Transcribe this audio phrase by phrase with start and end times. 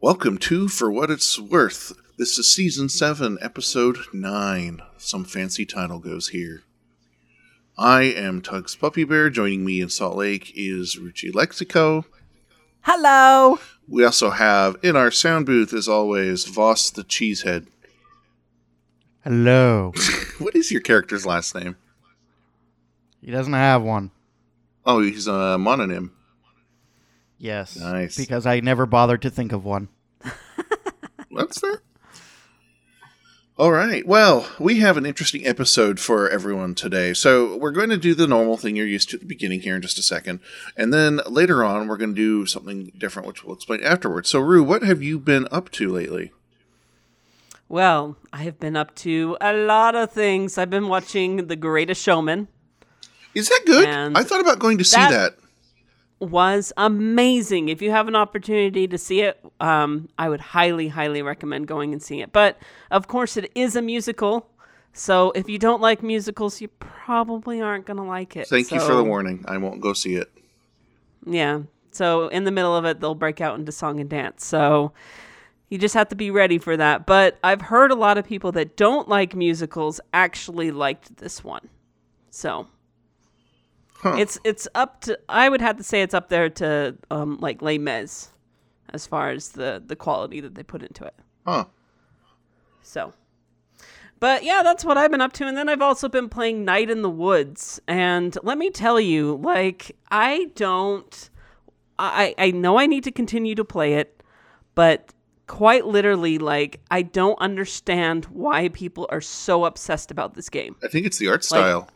[0.00, 1.92] Welcome to For What It's Worth.
[2.16, 4.80] This is Season 7, Episode 9.
[4.96, 6.62] Some fancy title goes here.
[7.76, 9.28] I am Tugs Puppy Bear.
[9.28, 12.04] Joining me in Salt Lake is Ruchi Lexico.
[12.82, 13.58] Hello.
[13.88, 17.66] We also have in our sound booth, as always, Voss the Cheesehead.
[19.24, 19.92] Hello.
[20.38, 21.74] what is your character's last name?
[23.20, 24.12] He doesn't have one.
[24.86, 26.10] Oh, he's a mononym.
[27.38, 27.76] Yes.
[27.76, 28.16] Nice.
[28.16, 29.88] Because I never bothered to think of one.
[31.30, 31.80] What's that?
[33.56, 34.06] All right.
[34.06, 37.12] Well, we have an interesting episode for everyone today.
[37.12, 39.74] So, we're going to do the normal thing you're used to at the beginning here
[39.74, 40.38] in just a second.
[40.76, 44.28] And then later on, we're going to do something different, which we'll explain afterwards.
[44.28, 46.30] So, Rue, what have you been up to lately?
[47.68, 50.56] Well, I have been up to a lot of things.
[50.56, 52.46] I've been watching The Greatest Showman.
[53.34, 53.88] Is that good?
[53.88, 55.47] And I thought about going to see that- that.
[56.20, 57.68] Was amazing.
[57.68, 61.92] If you have an opportunity to see it, um, I would highly, highly recommend going
[61.92, 62.32] and seeing it.
[62.32, 62.58] But
[62.90, 64.50] of course, it is a musical.
[64.92, 68.48] So if you don't like musicals, you probably aren't going to like it.
[68.48, 69.44] Thank you for the warning.
[69.46, 70.28] I won't go see it.
[71.24, 71.60] Yeah.
[71.92, 74.44] So in the middle of it, they'll break out into song and dance.
[74.44, 74.92] So
[75.68, 77.06] you just have to be ready for that.
[77.06, 81.68] But I've heard a lot of people that don't like musicals actually liked this one.
[82.30, 82.66] So
[84.00, 84.14] Huh.
[84.16, 87.62] it's it's up to I would have to say it's up there to um like
[87.62, 88.30] Les Mis
[88.90, 91.14] as far as the the quality that they put into it.
[91.46, 91.64] Huh.
[92.82, 93.12] So,
[94.18, 95.46] but yeah, that's what I've been up to.
[95.46, 97.80] And then I've also been playing Night in the Woods.
[97.86, 101.30] And let me tell you, like, I don't,
[101.98, 104.22] I, I know I need to continue to play it,
[104.74, 105.12] but
[105.46, 110.76] quite literally, like, I don't understand why people are so obsessed about this game.
[110.82, 111.88] I think it's the art style.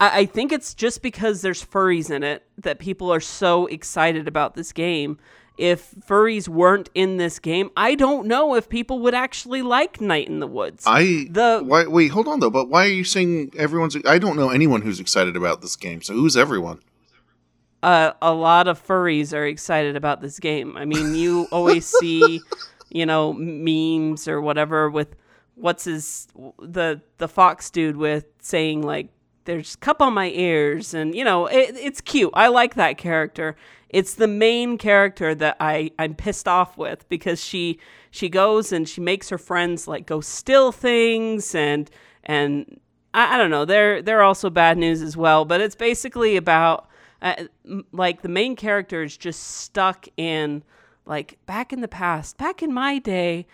[0.00, 4.26] I, I think it's just because there's furries in it that people are so excited
[4.26, 5.18] about this game.
[5.58, 10.26] If furries weren't in this game, I don't know if people would actually like Night
[10.26, 10.84] in the Woods.
[10.86, 12.50] I the- why, wait, hold on though.
[12.50, 13.94] But why are you saying everyone's?
[14.06, 16.00] I don't know anyone who's excited about this game.
[16.02, 16.80] So who's everyone?
[17.82, 20.76] uh, a lot of furries are excited about this game.
[20.76, 22.40] I mean, you always see,
[22.90, 25.16] you know, memes or whatever with
[25.54, 26.28] what's his
[26.58, 29.08] the the fox dude with saying like
[29.50, 32.30] there's cup on my ears and you know it, it's cute.
[32.34, 33.56] I like that character.
[33.88, 37.80] It's the main character that I I'm pissed off with because she
[38.12, 41.90] she goes and she makes her friends like go steal things and
[42.22, 42.78] and
[43.12, 43.64] I, I don't know.
[43.64, 45.44] They're they're also bad news as well.
[45.44, 46.88] But it's basically about
[47.20, 47.46] uh,
[47.90, 50.62] like the main character is just stuck in
[51.06, 53.48] like back in the past, back in my day.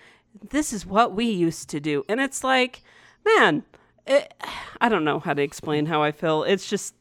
[0.50, 2.82] This is what we used to do, and it's like,
[3.24, 3.64] man,
[4.06, 4.34] it,
[4.80, 6.42] I don't know how to explain how I feel.
[6.44, 6.94] It's just,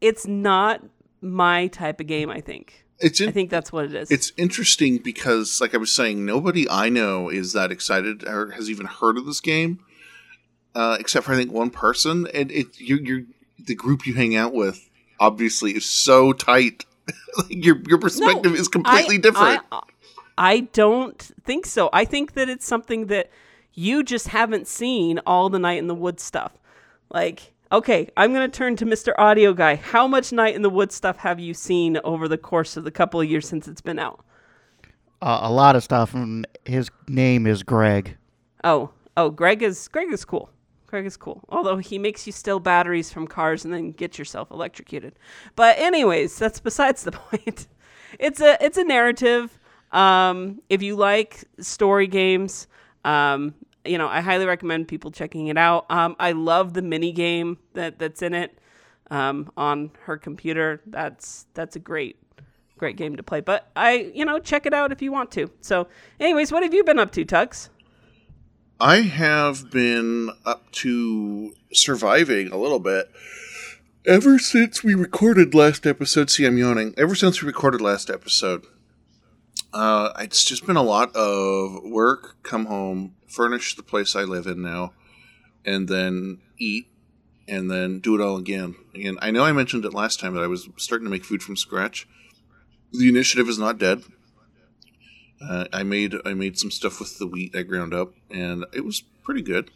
[0.00, 0.82] it's not
[1.20, 2.30] my type of game.
[2.30, 2.84] I think.
[2.98, 4.10] It's in, I think that's what it is.
[4.10, 8.68] It's interesting because, like I was saying, nobody I know is that excited or has
[8.68, 9.80] even heard of this game,
[10.74, 12.26] uh, except for I think one person.
[12.34, 13.22] And it you're, you're
[13.58, 16.84] the group you hang out with obviously is so tight.
[17.38, 19.62] like your your perspective is completely I- different.
[19.70, 19.80] I,
[20.36, 21.90] I don't think so.
[21.92, 23.30] I think that it's something that
[23.80, 26.52] you just haven't seen all the Night in the Woods stuff.
[27.08, 29.14] Like, okay, I'm going to turn to Mr.
[29.16, 29.76] Audio Guy.
[29.76, 32.90] How much Night in the Woods stuff have you seen over the course of the
[32.90, 34.22] couple of years since it's been out?
[35.22, 38.18] Uh, a lot of stuff, and his name is Greg.
[38.64, 40.50] Oh, oh, Greg is Greg is cool.
[40.86, 41.42] Greg is cool.
[41.48, 45.14] Although he makes you steal batteries from cars and then get yourself electrocuted.
[45.56, 47.66] But anyways, that's besides the point.
[48.18, 49.58] It's a it's a narrative.
[49.90, 52.66] Um, if you like story games,
[53.04, 53.54] um,
[53.84, 55.86] you know, I highly recommend people checking it out.
[55.90, 58.58] Um, I love the mini game that that's in it
[59.10, 60.82] um, on her computer.
[60.86, 62.16] That's that's a great
[62.76, 63.40] great game to play.
[63.40, 65.50] But I, you know, check it out if you want to.
[65.60, 65.86] So,
[66.18, 67.68] anyways, what have you been up to, Tux?
[68.80, 73.10] I have been up to surviving a little bit
[74.06, 76.30] ever since we recorded last episode.
[76.30, 76.94] See, I'm yawning.
[76.96, 78.64] Ever since we recorded last episode,
[79.72, 84.46] uh, it's just been a lot of work, come home, furnish the place I live
[84.46, 84.92] in now,
[85.64, 86.86] and then eat,
[87.48, 88.74] and then do it all again.
[88.94, 91.42] And I know I mentioned it last time that I was starting to make food
[91.42, 92.08] from scratch.
[92.92, 94.02] The initiative is not dead.
[95.40, 98.84] Uh, I made I made some stuff with the wheat I ground up, and it
[98.84, 99.70] was pretty good.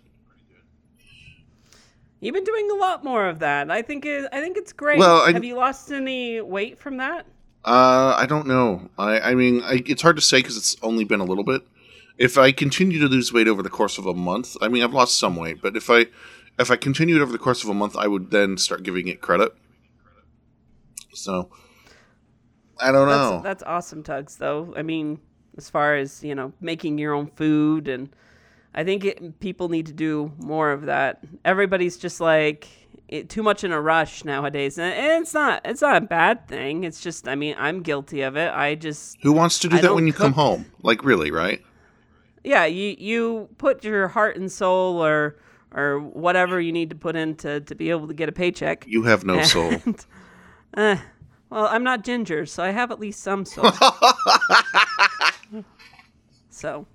[2.20, 3.70] You've been doing a lot more of that.
[3.70, 4.99] I think it, I think it's great.
[4.99, 7.26] Well, I- have you lost any weight from that?
[7.64, 8.90] Uh, I don't know.
[8.99, 11.62] I I mean, I, it's hard to say because it's only been a little bit.
[12.19, 14.93] If I continue to lose weight over the course of a month, I mean, I've
[14.93, 16.06] lost some weight, but if I
[16.58, 19.20] if I continued over the course of a month, I would then start giving it
[19.20, 19.55] credit.
[21.14, 21.49] So
[22.78, 23.40] I don't know.
[23.43, 24.37] That's, that's awesome, Tugs.
[24.37, 25.19] Though I mean,
[25.56, 28.14] as far as you know making your own food and
[28.75, 31.25] I think it, people need to do more of that.
[31.44, 32.69] Everybody's just like
[33.08, 36.49] it, too much in a rush nowadays, and, and it's not it's not a bad
[36.49, 36.85] thing.
[36.85, 38.52] It's just I mean I'm guilty of it.
[38.52, 40.67] I just Who wants to do I that when you come home?
[40.82, 41.62] Like really, right?
[42.44, 45.37] yeah you you put your heart and soul or
[45.73, 48.85] or whatever you need to put in to, to be able to get a paycheck.
[48.87, 49.75] You have no soul.
[50.73, 50.96] Uh,
[51.50, 53.73] well, I'm not ginger, so I have at least some soul.
[56.50, 56.87] so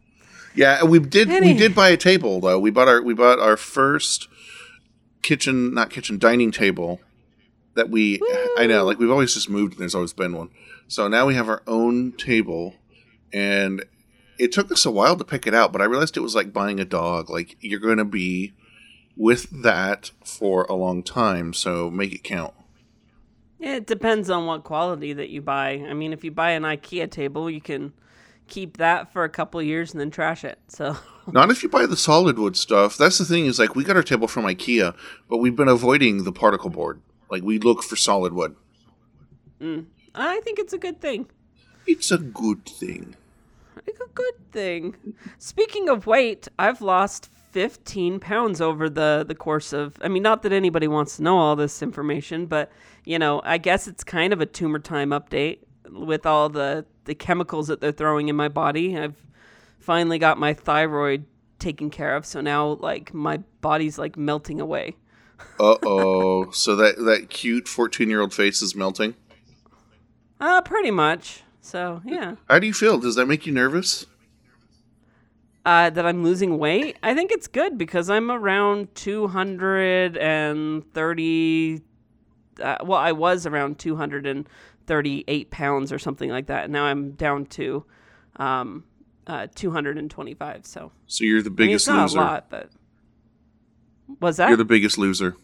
[0.56, 1.28] Yeah, we did.
[1.28, 2.58] We did buy a table though.
[2.58, 4.30] We bought our we bought our first
[5.22, 7.00] kitchen, not kitchen, dining table.
[7.76, 8.20] That we,
[8.58, 10.50] I know, like we've always just moved, and there's always been one.
[10.88, 12.76] So now we have our own table,
[13.32, 13.86] and
[14.38, 15.72] it took us a while to pick it out.
[15.72, 17.30] But I realized it was like buying a dog.
[17.30, 18.54] Like you're going to be
[19.16, 22.54] with that for a long time, so make it count.
[23.60, 25.86] it depends on what quality that you buy.
[25.88, 27.94] I mean, if you buy an IKEA table, you can
[28.48, 30.60] keep that for a couple years and then trash it.
[30.68, 30.98] So
[31.34, 32.98] Not if you buy the solid wood stuff.
[32.98, 34.96] That's the thing is like we got our table from IKEA,
[35.30, 37.02] but we've been avoiding the particle board.
[37.30, 38.56] Like we look for solid wood.
[39.62, 39.86] Mm.
[40.16, 41.28] I think it's a good thing.
[41.86, 43.16] It's a good thing.
[43.86, 44.96] It's a good thing.
[45.38, 49.98] Speaking of weight, I've lost 15 pounds over the, the course of.
[50.02, 52.72] I mean, not that anybody wants to know all this information, but,
[53.06, 55.60] you know, I guess it's kind of a tumor time update
[55.92, 58.98] with all the, the chemicals that they're throwing in my body.
[58.98, 59.16] I've
[59.80, 61.26] finally got my thyroid
[61.58, 64.96] taken care of, so now, like, my body's, like, melting away.
[65.60, 66.50] Uh oh.
[66.54, 69.16] so that that cute fourteen year old face is melting.
[70.40, 71.44] Uh, pretty much.
[71.62, 72.36] So, yeah.
[72.50, 72.98] How do you feel?
[72.98, 74.06] Does that make you nervous?
[75.66, 76.98] uh, that I'm losing weight.
[77.04, 81.82] I think it's good because I'm around 230.
[82.62, 86.64] Uh, well, I was around 238 pounds or something like that.
[86.66, 87.86] And Now I'm down to
[88.38, 88.86] um,
[89.30, 90.66] uh, 225.
[90.66, 92.18] So So you're the I mean, biggest it's not loser.
[92.20, 92.70] a lot, but
[94.20, 94.50] was that?
[94.50, 95.36] You're the biggest loser.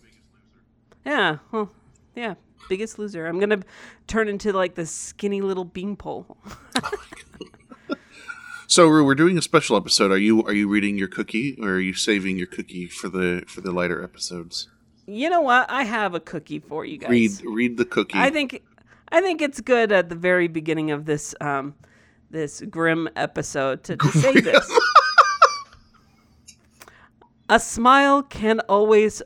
[1.05, 1.37] yeah.
[1.51, 1.71] Well,
[2.15, 2.33] yeah.
[2.67, 3.27] Biggest loser.
[3.27, 3.59] I'm gonna
[4.07, 6.35] turn into like this skinny little beanpole.
[8.67, 10.11] So Rue, we're doing a special episode.
[10.11, 13.43] Are you are you reading your cookie or are you saving your cookie for the
[13.47, 14.67] for the lighter episodes?
[15.05, 15.69] you know what?
[15.69, 17.09] I have a cookie for you guys.
[17.11, 18.17] Read read the cookie.
[18.17, 18.63] I think
[19.11, 21.75] I think it's good at the very beginning of this um
[22.29, 24.71] this grim episode to, to say this.
[27.49, 29.21] A smile can always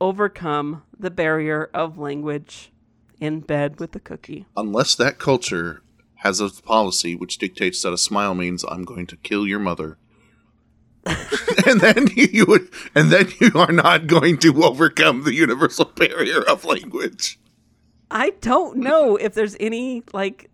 [0.00, 2.72] overcome the barrier of language
[3.20, 4.46] in bed with a cookie.
[4.56, 5.82] Unless that culture
[6.16, 9.98] has a policy which dictates that a smile means I'm going to kill your mother.
[11.66, 16.42] and then you would and then you are not going to overcome the universal barrier
[16.42, 17.38] of language.
[18.10, 20.50] I don't know if there's any like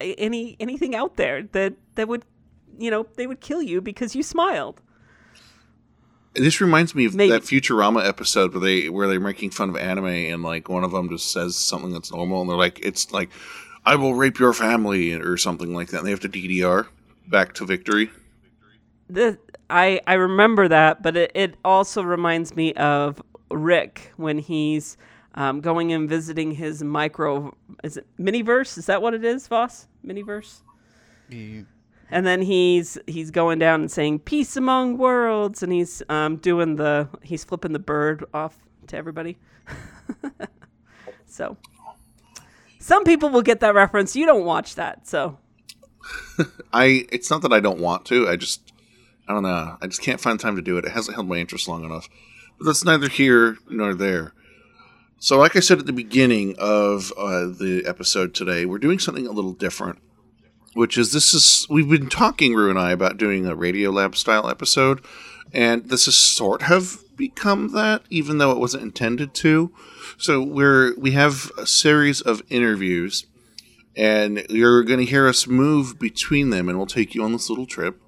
[0.00, 2.24] any anything out there that that would
[2.78, 4.80] you know they would kill you because you smiled.
[6.34, 7.32] This reminds me of Maybe.
[7.32, 10.92] that Futurama episode where they where they're making fun of anime and like one of
[10.92, 13.30] them just says something that's normal and they're like it's like
[13.84, 15.98] I will rape your family or something like that.
[15.98, 16.86] And they have to DDR
[17.26, 18.10] back to victory.
[19.08, 24.96] the I I remember that, but it, it also reminds me of Rick when he's
[25.34, 28.76] um, going and visiting his micro is it miniverse?
[28.78, 29.86] Is that what it is, Voss?
[30.04, 30.62] Miniverse?
[32.10, 36.76] And then he's he's going down and saying peace among worlds and he's um, doing
[36.76, 38.58] the he's flipping the bird off
[38.88, 39.38] to everybody.
[41.26, 41.56] so
[42.80, 44.16] some people will get that reference.
[44.16, 45.38] You don't watch that, so
[46.72, 48.28] I it's not that I don't want to.
[48.28, 48.72] I just
[49.28, 49.76] I don't know.
[49.80, 50.84] I just can't find time to do it.
[50.84, 52.08] It hasn't held my interest long enough.
[52.58, 54.34] But that's neither here nor there.
[55.22, 59.26] So, like I said at the beginning of uh, the episode today, we're doing something
[59.26, 59.98] a little different.
[60.72, 64.48] Which is this is we've been talking Rue and I about doing a Radiolab style
[64.48, 65.04] episode,
[65.52, 69.72] and this has sort of become that, even though it wasn't intended to.
[70.16, 73.26] So we're we have a series of interviews
[73.96, 77.50] and you're going to hear us move between them, and we'll take you on this
[77.50, 78.00] little trip,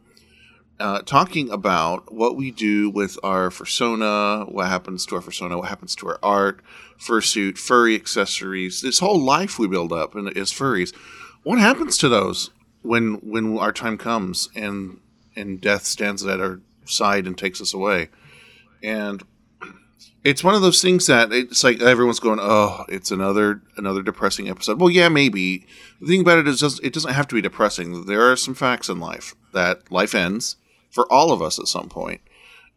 [0.80, 5.68] uh, talking about what we do with our fursona, what happens to our fursona, what
[5.68, 6.60] happens to our art,
[6.98, 10.94] fursuit, furry accessories, this whole life we build up and as furries.
[11.42, 12.50] What happens to those
[12.82, 14.98] when when our time comes and
[15.36, 18.08] and death stands at our side and takes us away?
[18.82, 19.22] And
[20.24, 24.48] it's one of those things that it's like everyone's going, "Oh, it's another another depressing
[24.48, 25.66] episode." Well, yeah, maybe.
[26.00, 28.06] The thing about it is, just, it doesn't have to be depressing.
[28.06, 30.56] There are some facts in life that life ends
[30.92, 32.20] for all of us at some point,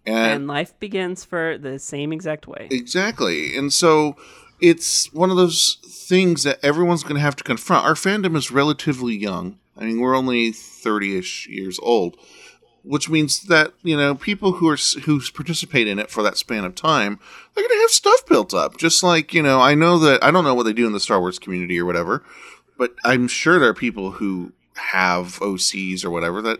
[0.06, 2.68] and, and life begins for the same exact way.
[2.72, 3.56] exactly.
[3.56, 4.16] And so
[4.60, 7.86] it's one of those things that everyone's going to have to confront.
[7.86, 12.18] Our fandom is relatively young, I mean, we're only thirty-ish years old,
[12.84, 16.64] which means that you know people who are who participate in it for that span
[16.64, 17.20] of time,
[17.54, 18.78] they're going to have stuff built up.
[18.78, 21.00] Just like you know, I know that I don't know what they do in the
[21.00, 22.24] Star Wars community or whatever,
[22.78, 26.60] but I'm sure there are people who have OCs or whatever that.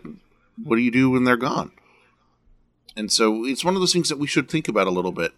[0.62, 1.72] What do you do when they're gone?
[2.96, 5.32] And so it's one of those things that we should think about a little bit.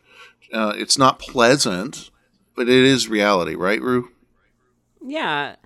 [0.53, 2.11] Uh, it's not pleasant,
[2.55, 4.11] but it is reality, right, Rue?
[5.05, 5.57] Yeah.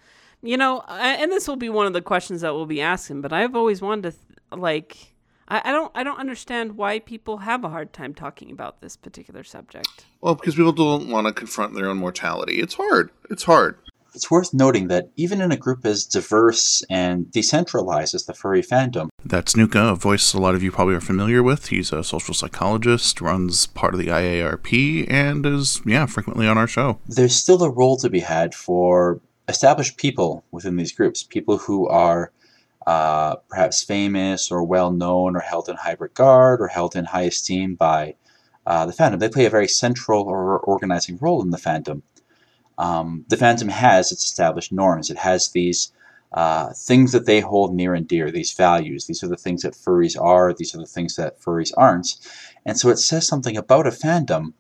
[0.42, 3.32] You know, and this will be one of the questions that we'll be asking, but
[3.32, 4.14] I've always wanted
[4.50, 5.14] to, like,
[5.48, 8.96] I, I don't, I don't understand why people have a hard time talking about this
[8.96, 10.06] particular subject.
[10.20, 12.60] Well, because people don't want to confront their own mortality.
[12.60, 13.10] It's hard.
[13.30, 13.78] It's hard.
[14.14, 18.62] It's worth noting that even in a group as diverse and decentralized as the furry
[18.62, 21.68] fandom, that's Nuka, a voice a lot of you probably are familiar with.
[21.68, 26.66] He's a social psychologist, runs part of the IARP, and is, yeah, frequently on our
[26.66, 26.98] show.
[27.06, 31.88] There's still a role to be had for established people within these groups, people who
[31.88, 32.32] are
[32.86, 37.22] uh, perhaps famous or well known or held in high regard or held in high
[37.22, 38.14] esteem by
[38.66, 39.18] uh, the fandom.
[39.18, 42.02] They play a very central or organizing role in the fandom
[42.78, 45.10] um, the fandom has its established norms.
[45.10, 45.92] It has these
[46.32, 49.06] uh, things that they hold near and dear, these values.
[49.06, 52.16] These are the things that furries are, these are the things that furries aren't.
[52.64, 54.54] And so it says something about a fandom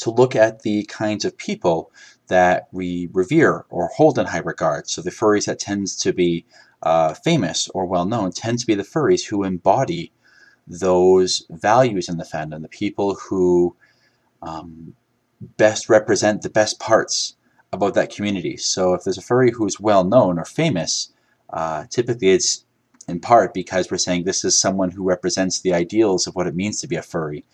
[0.00, 1.90] to look at the kinds of people
[2.28, 4.88] that we revere or hold in high regard.
[4.88, 6.44] So the furries that tends to be
[6.82, 10.12] uh, famous or well known tend to be the furries who embody
[10.66, 13.74] those values in the fandom, the people who
[14.42, 14.94] um,
[15.40, 17.36] best represent the best parts
[17.72, 18.56] about that community.
[18.56, 21.12] So if there's a furry who's well known or famous,
[21.50, 22.64] uh, typically it's
[23.06, 26.54] in part because we're saying this is someone who represents the ideals of what it
[26.54, 27.44] means to be a furry,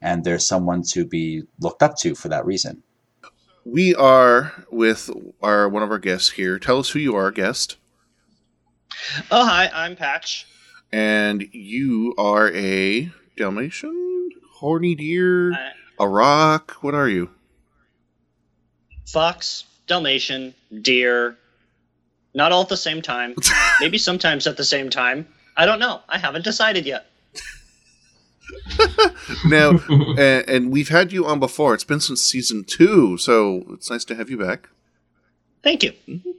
[0.00, 2.82] and there's someone to be looked up to for that reason.
[3.64, 5.10] We are with
[5.42, 6.58] our one of our guests here.
[6.58, 7.76] Tell us who you are, guest.
[9.30, 10.46] Oh hi, I'm Patch.
[10.92, 15.52] And you are a Dalmatian, horny deer.
[15.52, 15.72] I-
[16.02, 16.76] a rock?
[16.80, 17.30] What are you?
[19.06, 21.36] Fox, Dalmatian, deer.
[22.34, 23.34] Not all at the same time.
[23.80, 25.28] Maybe sometimes at the same time.
[25.56, 26.00] I don't know.
[26.08, 27.06] I haven't decided yet.
[29.46, 31.74] now, and, and, we've had you on before.
[31.74, 34.68] It's been since season two, so it's nice to have you back.
[35.62, 35.92] Thank you.
[36.08, 36.30] Mm-hmm.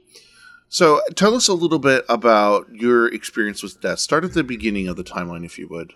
[0.68, 4.00] So, tell us a little bit about your experience with death.
[4.00, 5.92] Start at the beginning of the timeline, if you would.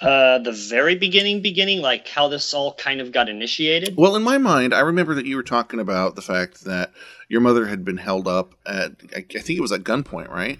[0.00, 3.94] Uh, the very beginning, beginning, like how this all kind of got initiated.
[3.96, 6.92] Well, in my mind, I remember that you were talking about the fact that
[7.28, 10.58] your mother had been held up at, I think it was at gunpoint, right?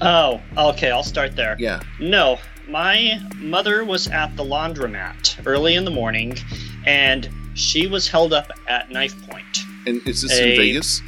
[0.00, 1.56] Oh, okay, I'll start there.
[1.58, 1.80] Yeah.
[2.00, 6.36] No, my mother was at the laundromat early in the morning,
[6.84, 9.64] and she was held up at knife point.
[9.86, 11.00] And is this a, in Vegas?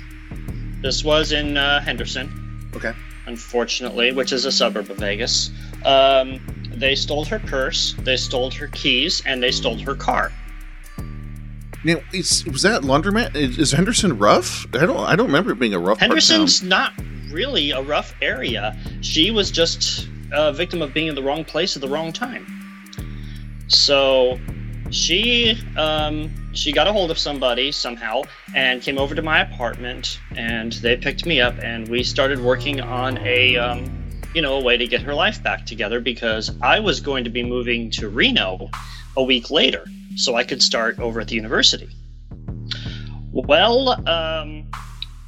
[0.81, 2.71] This was in uh, Henderson.
[2.75, 2.95] Okay.
[3.27, 5.51] Unfortunately, which is a suburb of Vegas.
[5.85, 10.33] Um, they stole her purse, they stole her keys, and they stole her car.
[11.83, 13.35] Now, is, was that laundromat?
[13.35, 14.67] Is, Henderson rough?
[14.75, 15.01] I don't.
[15.01, 15.99] I don't remember it being a rough.
[15.99, 16.93] Henderson's not
[17.31, 18.77] really a rough area.
[19.01, 22.47] She was just a victim of being in the wrong place at the wrong time.
[23.69, 24.39] So,
[24.91, 28.23] she um, she got a hold of somebody somehow
[28.55, 32.81] and came over to my apartment, and they picked me up, and we started working
[32.83, 34.00] on a um,
[34.35, 37.31] you know, a way to get her life back together because I was going to
[37.31, 38.71] be moving to Reno
[39.17, 41.89] a week later so I could start over at the university.
[43.33, 44.71] Well, um,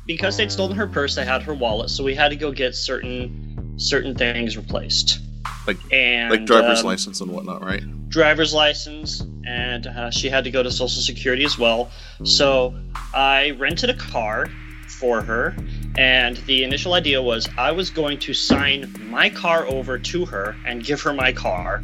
[0.07, 2.75] because they'd stolen her purse, they had her wallet, so we had to go get
[2.75, 5.21] certain certain things replaced.
[5.67, 7.83] Like and, like driver's um, license and whatnot, right?
[8.09, 11.91] Driver's license, and uh, she had to go to Social Security as well.
[12.25, 12.75] So
[13.15, 14.49] I rented a car
[14.89, 15.57] for her
[15.97, 20.57] and the initial idea was I was going to sign my car over to her
[20.67, 21.83] and give her my car,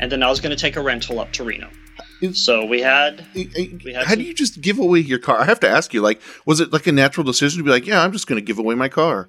[0.00, 1.68] and then I was going to take a rental up to Reno.
[2.32, 3.24] So we had.
[3.34, 5.38] We had How some, do you just give away your car?
[5.40, 7.86] I have to ask you, like, was it like a natural decision to be like,
[7.86, 9.28] yeah, I'm just going to give away my car?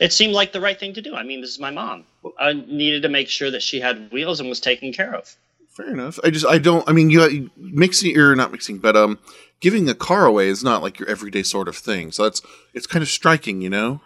[0.00, 1.14] It seemed like the right thing to do.
[1.14, 2.04] I mean, this is my mom.
[2.38, 5.36] I needed to make sure that she had wheels and was taken care of.
[5.68, 6.18] Fair enough.
[6.24, 6.88] I just, I don't.
[6.88, 9.18] I mean, you mixing or not mixing, but um,
[9.60, 12.12] giving a car away is not like your everyday sort of thing.
[12.12, 12.42] So that's
[12.74, 14.00] it's kind of striking, you know.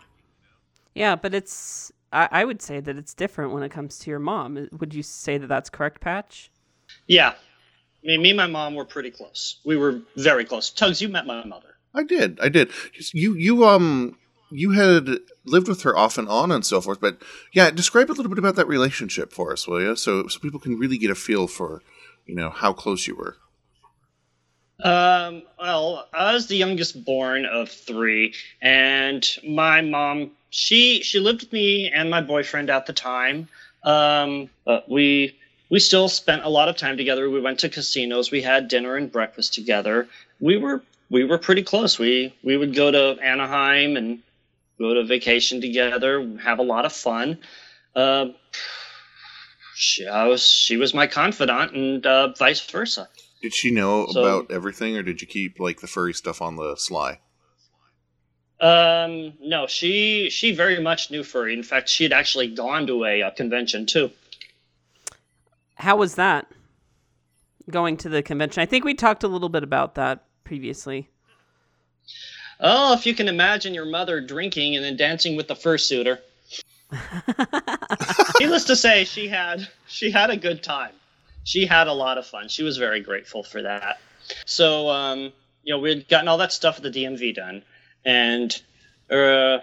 [0.95, 4.19] Yeah, but it's I, I would say that it's different when it comes to your
[4.19, 4.69] mom.
[4.79, 6.51] Would you say that that's correct, Patch?
[7.07, 7.31] Yeah,
[8.05, 9.61] I mean, me and my mom were pretty close.
[9.65, 10.71] We were very close.
[10.71, 11.77] Tugs, you met my mother.
[11.95, 12.39] I did.
[12.41, 12.71] I did.
[13.13, 14.19] You you um
[14.51, 15.09] you had
[15.45, 17.01] lived with her off and on and so forth.
[17.01, 19.97] But yeah, describe a little bit about that relationship for us, will you?
[19.97, 21.83] So so people can really get a feel for
[22.27, 23.37] you know how close you were.
[24.83, 31.43] Um, well, I was the youngest born of three, and my mom she she lived
[31.43, 33.49] with me and my boyfriend at the time.
[33.83, 35.37] Um, but we
[35.71, 37.29] we still spent a lot of time together.
[37.31, 40.09] We went to casinos, we had dinner and breakfast together.
[40.41, 41.99] We were we were pretty close.
[41.99, 44.21] We we would go to Anaheim and
[44.79, 47.39] go to vacation together, have a lot of fun.
[47.95, 48.27] Uh,
[49.77, 53.09] she, I was she was my confidant, and uh, vice versa.
[53.45, 56.57] Did she know So- about everything, or did you keep like the furry stuff on
[56.57, 57.21] the sly?
[58.59, 61.53] Um, no, she she very much knew furry.
[61.53, 64.11] In fact, she had actually gone to a, uh convention too.
[65.75, 66.47] How was that?
[67.71, 68.63] Going to the convention.
[68.63, 71.11] I think we talked a little bit about that previously.
[72.61, 76.21] Oh, if you can imagine your mother drinking and then dancing with the fursuiter.
[78.41, 80.93] Needless to say, she had she had a good time.
[81.45, 82.49] She had a lot of fun.
[82.49, 84.01] She was very grateful for that.
[84.47, 85.33] So, um,
[85.63, 87.63] you know, we'd gotten all that stuff at the DMV done,
[88.05, 88.51] and
[89.11, 89.59] uh,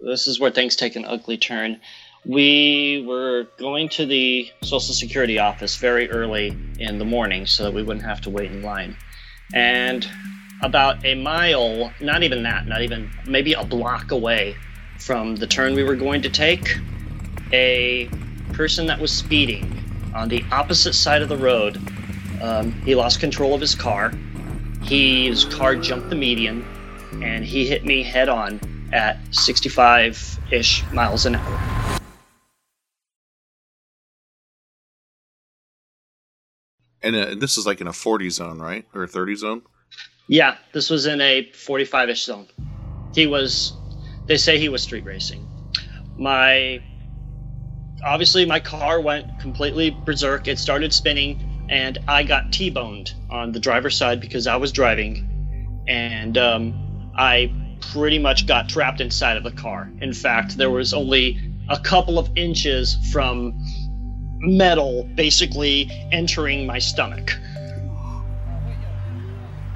[0.00, 1.80] this is where things take an ugly turn.
[2.24, 7.72] We were going to the Social Security office very early in the morning so that
[7.72, 8.96] we wouldn't have to wait in line.
[9.54, 10.06] And
[10.62, 14.56] about a mile, not even that, not even maybe a block away
[14.98, 16.76] from the turn we were going to take,
[17.52, 18.08] a
[18.52, 21.80] person that was speeding on the opposite side of the road,
[22.42, 24.12] um, he lost control of his car.
[24.82, 26.64] He, his car jumped the median,
[27.22, 28.60] and he hit me head on
[28.92, 32.00] at 65 ish miles an hour.
[37.02, 38.86] And uh, this is like in a 40 zone, right?
[38.94, 39.62] Or a 30 zone?
[40.28, 42.46] Yeah, this was in a 45 ish zone.
[43.14, 43.72] He was,
[44.26, 45.46] they say he was street racing.
[46.18, 46.82] My,
[48.04, 50.48] obviously, my car went completely berserk.
[50.48, 54.72] It started spinning, and I got T boned on the driver's side because I was
[54.72, 55.26] driving.
[55.88, 59.90] And um, I pretty much got trapped inside of the car.
[60.00, 63.54] In fact, there was only a couple of inches from
[64.40, 67.38] metal basically entering my stomach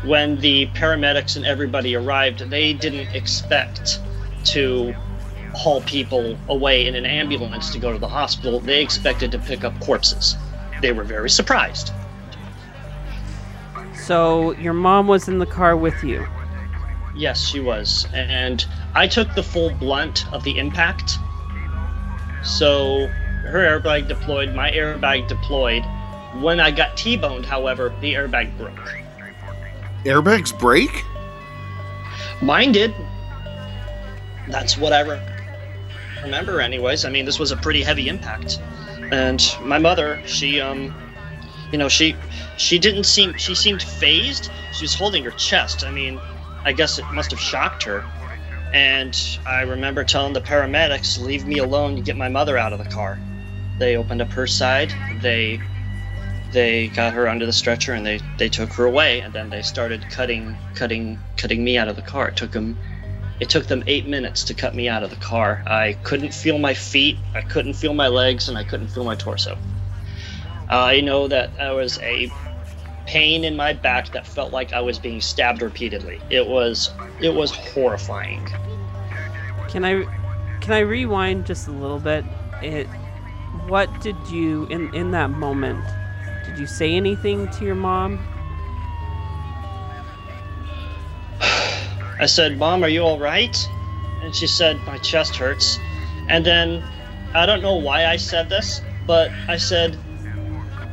[0.06, 4.00] when the paramedics and everybody arrived, they didn't expect
[4.44, 4.94] to
[5.54, 8.60] haul people away in an ambulance to go to the hospital.
[8.60, 10.36] They expected to pick up corpses.
[10.80, 11.92] They were very surprised.
[13.94, 16.26] So your mom was in the car with you.
[17.16, 18.06] Yes, she was.
[18.12, 18.64] And
[18.94, 21.18] I took the full blunt of the impact.
[22.42, 23.06] So
[23.46, 25.84] her airbag deployed, my airbag deployed.
[26.42, 28.94] When I got T boned, however, the airbag broke.
[30.04, 31.04] Airbags break?
[32.42, 32.94] Mine did.
[34.48, 35.33] That's what I re-
[36.24, 37.04] remember, anyways.
[37.04, 38.58] I mean, this was a pretty heavy impact,
[39.12, 40.94] and my mother, she, um,
[41.70, 42.16] you know, she,
[42.56, 44.50] she didn't seem, she seemed fazed.
[44.72, 45.84] She was holding her chest.
[45.84, 46.20] I mean,
[46.64, 48.04] I guess it must have shocked her.
[48.72, 52.02] And I remember telling the paramedics, "Leave me alone.
[52.02, 53.20] Get my mother out of the car."
[53.78, 54.92] They opened up her side.
[55.20, 55.60] They
[56.54, 59.60] they got her under the stretcher and they, they took her away and then they
[59.60, 62.78] started cutting cutting cutting me out of the car it took them
[63.40, 66.58] it took them eight minutes to cut me out of the car i couldn't feel
[66.58, 69.56] my feet i couldn't feel my legs and i couldn't feel my torso
[70.68, 72.30] i know that there was a
[73.06, 77.34] pain in my back that felt like i was being stabbed repeatedly it was it
[77.34, 78.46] was horrifying
[79.68, 80.04] Can I
[80.60, 82.24] can I rewind just a little bit?
[82.62, 82.86] It
[83.66, 85.84] what did you in in that moment?
[86.44, 88.24] Did you say anything to your mom?
[92.20, 93.56] I said, Mom, are you all right?
[94.22, 95.78] And she said, My chest hurts.
[96.28, 96.82] And then,
[97.34, 99.98] I don't know why I said this, but I said,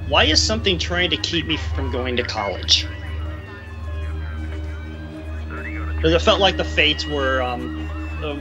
[0.07, 2.85] Why is something trying to keep me from going to college?
[5.95, 7.89] Because it felt like the fates were, um,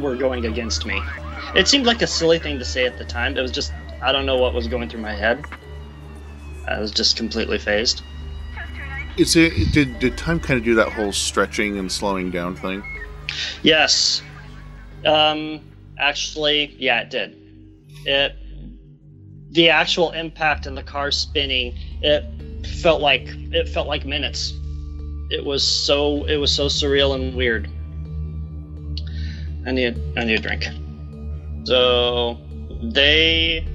[0.01, 1.03] were going against me.
[1.55, 3.37] It seemed like a silly thing to say at the time.
[3.37, 5.45] It was just, I don't know what was going through my head.
[6.67, 8.03] I was just completely fazed.
[9.17, 12.83] Is it did did time kind of do that whole stretching and slowing down thing?
[13.63, 14.23] Yes.
[15.05, 15.61] Um,
[15.99, 17.37] actually, yeah, it did.
[18.07, 18.37] It
[19.51, 22.25] the actual impact and the car spinning, it
[22.67, 24.53] felt like it felt like minutes.
[25.31, 27.69] It was so it was so surreal and weird.
[29.67, 30.65] I need I need a drink.
[31.65, 32.39] So
[32.83, 33.67] they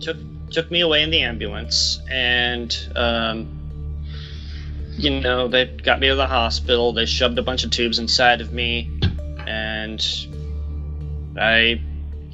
[0.00, 0.16] took
[0.50, 3.53] took me away in the ambulance and um,
[4.96, 6.92] you know, they got me to the hospital.
[6.92, 8.90] They shoved a bunch of tubes inside of me,
[9.46, 10.04] and
[11.38, 11.80] I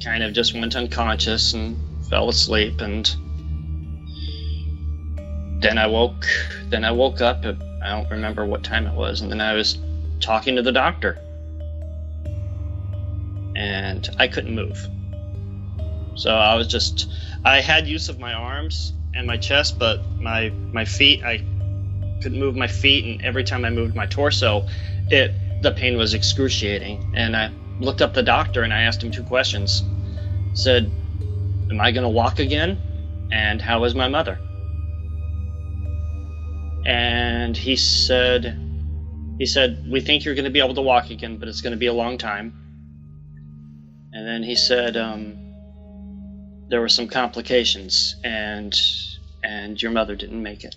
[0.03, 1.77] kind of just went unconscious and
[2.09, 2.81] fell asleep.
[2.81, 3.05] And
[5.61, 6.25] then I woke.
[6.69, 7.43] Then I woke up
[7.83, 9.79] I don't remember what time it was, and then I was
[10.19, 11.17] talking to the doctor,
[13.55, 14.77] and I couldn't move.
[16.15, 17.11] So I was just,
[17.43, 21.43] I had use of my arms and my chest, but my my feet, I
[22.21, 24.67] couldn't move my feet, and every time I moved my torso,
[25.09, 27.13] it the pain was excruciating.
[27.15, 29.83] And I looked up the doctor and I asked him two questions.
[30.53, 30.91] Said,
[31.71, 32.79] "Am I going to walk again?"
[33.31, 34.39] And how is my mother?
[36.85, 38.57] And he said,
[39.37, 41.71] he said, "We think you're going to be able to walk again, but it's going
[41.71, 42.53] to be a long time."
[44.13, 45.37] And then he said, um,
[46.69, 48.73] "There were some complications, and
[49.43, 50.75] and your mother didn't make it."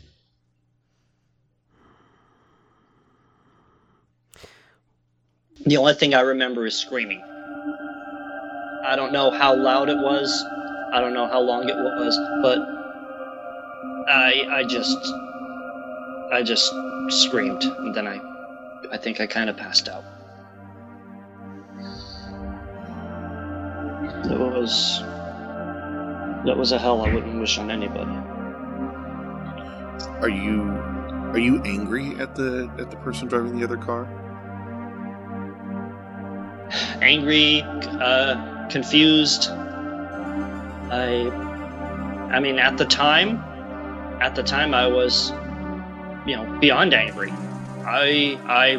[5.67, 7.23] The only thing I remember is screaming.
[8.85, 10.45] I don't know how loud it was.
[10.93, 12.59] I don't know how long it was, but
[14.07, 14.99] I I just
[16.33, 16.71] I just
[17.09, 18.21] screamed and then I
[18.93, 20.05] I think I kind of passed out.
[24.31, 25.01] It was
[26.45, 28.13] that was a hell I wouldn't wish on anybody.
[30.21, 30.61] Are you
[31.33, 34.24] are you angry at the at the person driving the other car?
[37.05, 39.49] Angry, uh, confused.
[40.91, 41.29] I,
[42.31, 43.39] I mean, at the time,
[44.21, 45.31] at the time, I was,
[46.27, 47.31] you know, beyond angry.
[47.87, 48.77] I, I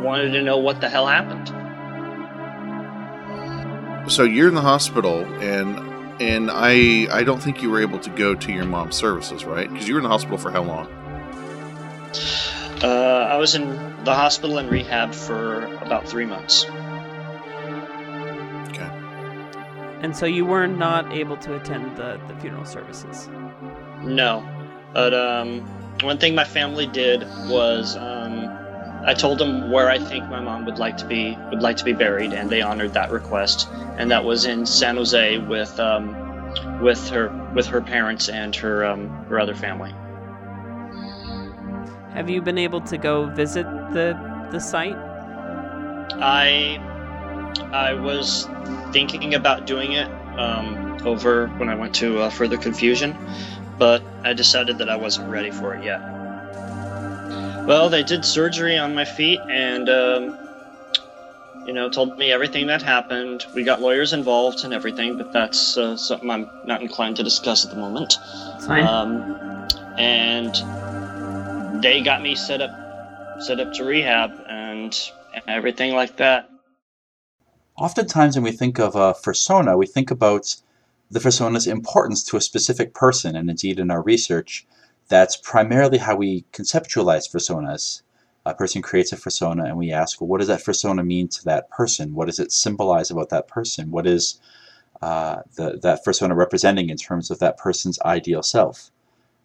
[0.00, 1.48] wanted to know what the hell happened.
[4.10, 5.78] So you're in the hospital, and
[6.20, 9.70] and I I don't think you were able to go to your mom's services, right?
[9.70, 10.86] Because you were in the hospital for how long?
[12.82, 13.68] Uh, I was in
[14.04, 16.64] the hospital and rehab for about three months.
[20.00, 23.28] And so you were not able to attend the, the funeral services.
[24.02, 24.46] No,
[24.94, 25.60] but um,
[26.02, 28.48] one thing my family did was um,
[29.04, 31.84] I told them where I think my mom would like to be would like to
[31.84, 33.68] be buried, and they honored that request.
[33.96, 36.14] And that was in San Jose with um,
[36.80, 39.92] with her with her parents and her um, her other family.
[42.12, 44.18] Have you been able to go visit the
[44.52, 44.96] the site?
[46.20, 46.78] I
[47.72, 48.48] I was
[48.92, 50.08] thinking about doing it
[50.38, 53.16] um, over when I went to uh, Further Confusion,
[53.78, 56.00] but I decided that I wasn't ready for it yet.
[57.66, 60.38] Well, they did surgery on my feet and, um,
[61.66, 63.44] you know, told me everything that happened.
[63.54, 67.66] We got lawyers involved and everything, but that's uh, something I'm not inclined to discuss
[67.66, 68.16] at the moment.
[68.66, 68.86] Fine.
[68.86, 74.98] Um, and they got me set up, set up to rehab and
[75.46, 76.48] everything like that.
[77.78, 80.56] Oftentimes, when we think of a persona, we think about
[81.12, 84.66] the persona's importance to a specific person, and indeed, in our research,
[85.08, 88.02] that's primarily how we conceptualize personas.
[88.44, 91.44] A person creates a persona, and we ask, well, what does that persona mean to
[91.44, 92.14] that person?
[92.14, 93.92] What does it symbolize about that person?
[93.92, 94.40] What is
[95.00, 98.90] uh, the, that persona representing in terms of that person's ideal self?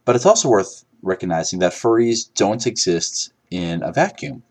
[0.05, 4.41] But it's also worth recognizing that furries don't exist in a vacuum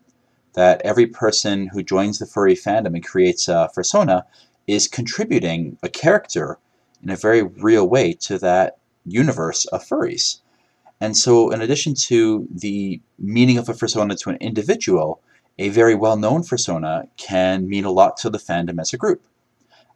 [0.53, 4.25] that every person who joins the furry fandom and creates a persona
[4.67, 6.57] is contributing a character
[7.01, 10.39] in a very real way to that universe of furries.
[11.01, 15.21] And so, in addition to the meaning of a persona to an individual,
[15.59, 19.21] a very well known persona can mean a lot to the fandom as a group.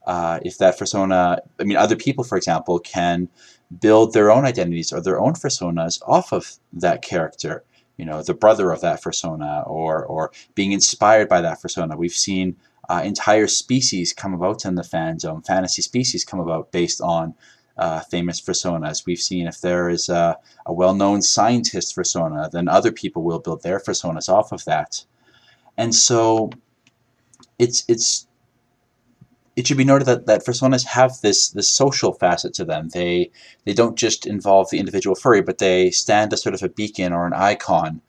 [0.05, 3.29] Uh, if that persona, I mean, other people, for example, can
[3.79, 7.63] build their own identities or their own personas off of that character
[7.97, 12.11] you know the brother of that persona or or being inspired by that persona we've
[12.11, 12.55] seen
[12.89, 17.33] uh, entire species come about in the fandom fantasy species come about based on
[17.77, 19.05] uh, famous personas.
[19.05, 23.61] We've seen if there is a, a well-known scientist persona then other people will build
[23.61, 25.03] their personas off of that.
[25.77, 26.49] And so
[27.59, 28.26] it's it's
[29.57, 32.89] it should be noted that, that personas have this this social facet to them.
[32.89, 33.31] They
[33.65, 37.11] they don't just involve the individual furry, but they stand as sort of a beacon
[37.11, 38.01] or an icon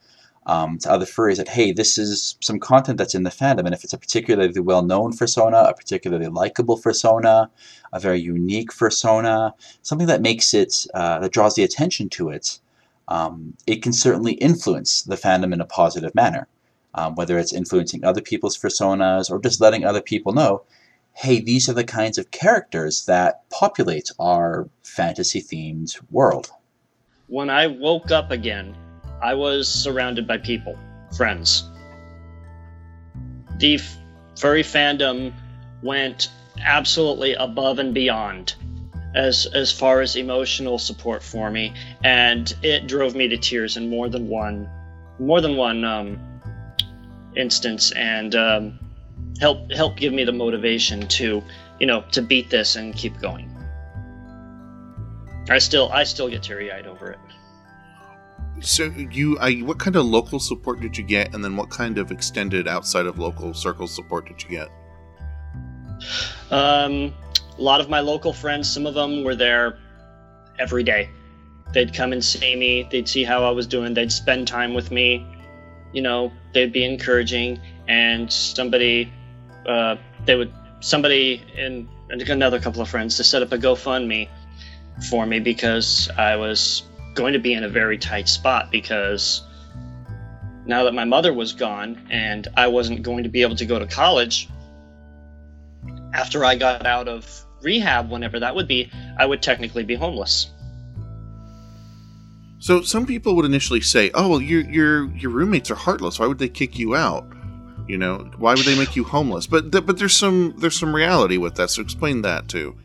[0.45, 3.73] um, to other furries that hey, this is some content that's in the fandom, and
[3.73, 7.51] if it's a particularly well-known persona, a particularly likable persona,
[7.95, 12.61] a very unique persona, something that makes it uh, that draws the attention to it,
[13.09, 16.47] um, it can certainly influence the fandom in a positive manner.
[16.95, 20.65] Um, whether it's influencing other people's personas or just letting other people know
[21.19, 26.51] hey, these are the kinds of characters that populate our fantasy themed world.
[27.27, 28.77] When I woke up again,
[29.21, 30.79] I was surrounded by people,
[31.17, 31.69] friends.
[33.59, 33.99] The f-
[34.39, 35.35] furry fandom
[35.83, 36.31] went
[36.65, 38.55] absolutely above and beyond
[39.15, 41.73] as as far as emotional support for me
[42.05, 44.69] and it drove me to tears in more than one
[45.19, 46.19] more than one um,
[47.37, 48.79] instance, and um,
[49.41, 51.43] help help give me the motivation to
[51.81, 53.55] you know to beat this and keep going.
[55.51, 57.19] I still I still get teary eyed over it.
[58.61, 61.97] So you, I, what kind of local support did you get, and then what kind
[61.97, 64.69] of extended outside of local circle support did you get?
[66.51, 67.15] Um,
[67.57, 69.79] a lot of my local friends, some of them were there
[70.59, 71.09] every day.
[71.73, 72.89] They'd come and see me.
[72.91, 73.95] They'd see how I was doing.
[73.95, 75.27] They'd spend time with me.
[75.93, 77.61] You know, they'd be encouraging.
[77.89, 79.13] And somebody,
[79.69, 84.29] uh, they would somebody and, another couple of friends to set up a GoFundMe
[85.11, 89.43] for me because I was going to be in a very tight spot because
[90.65, 93.79] now that my mother was gone and I wasn't going to be able to go
[93.79, 94.49] to college
[96.15, 100.51] after I got out of rehab, whenever that would be, I would technically be homeless.
[102.59, 106.19] So some people would initially say, "Oh, well, your your your roommates are heartless.
[106.19, 107.25] Why would they kick you out?
[107.89, 110.95] You know, why would they make you homeless?" But th- but there's some there's some
[110.95, 111.71] reality with that.
[111.71, 112.77] So explain that too.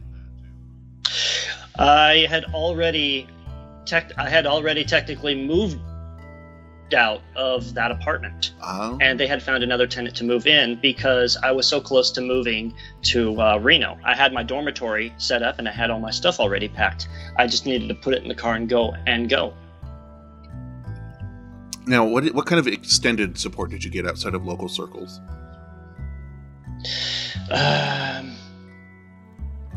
[1.78, 3.28] I had already
[3.86, 5.80] tech I had already technically moved
[6.94, 8.54] out of that apartment.
[8.62, 8.98] Oh.
[9.02, 12.22] And they had found another tenant to move in because I was so close to
[12.22, 13.98] moving to uh, Reno.
[14.04, 17.08] I had my dormitory set up and I had all my stuff already packed.
[17.38, 19.54] I just needed to put it in the car and go and go.
[21.86, 25.20] Now, what what kind of extended support did you get outside of local circles?
[27.52, 28.36] Um,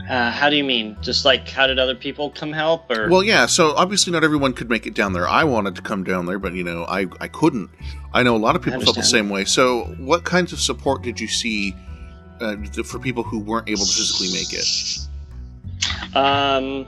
[0.08, 0.96] uh, how do you mean?
[1.00, 3.46] Just like how did other people come help, or Well, yeah.
[3.46, 5.26] So obviously, not everyone could make it down there.
[5.26, 7.70] I wanted to come down there, but you know, I I couldn't.
[8.12, 9.44] I know a lot of people felt the same way.
[9.44, 11.74] So, what kinds of support did you see
[12.40, 15.06] uh, for people who weren't able to physically make it?
[16.16, 16.86] Um,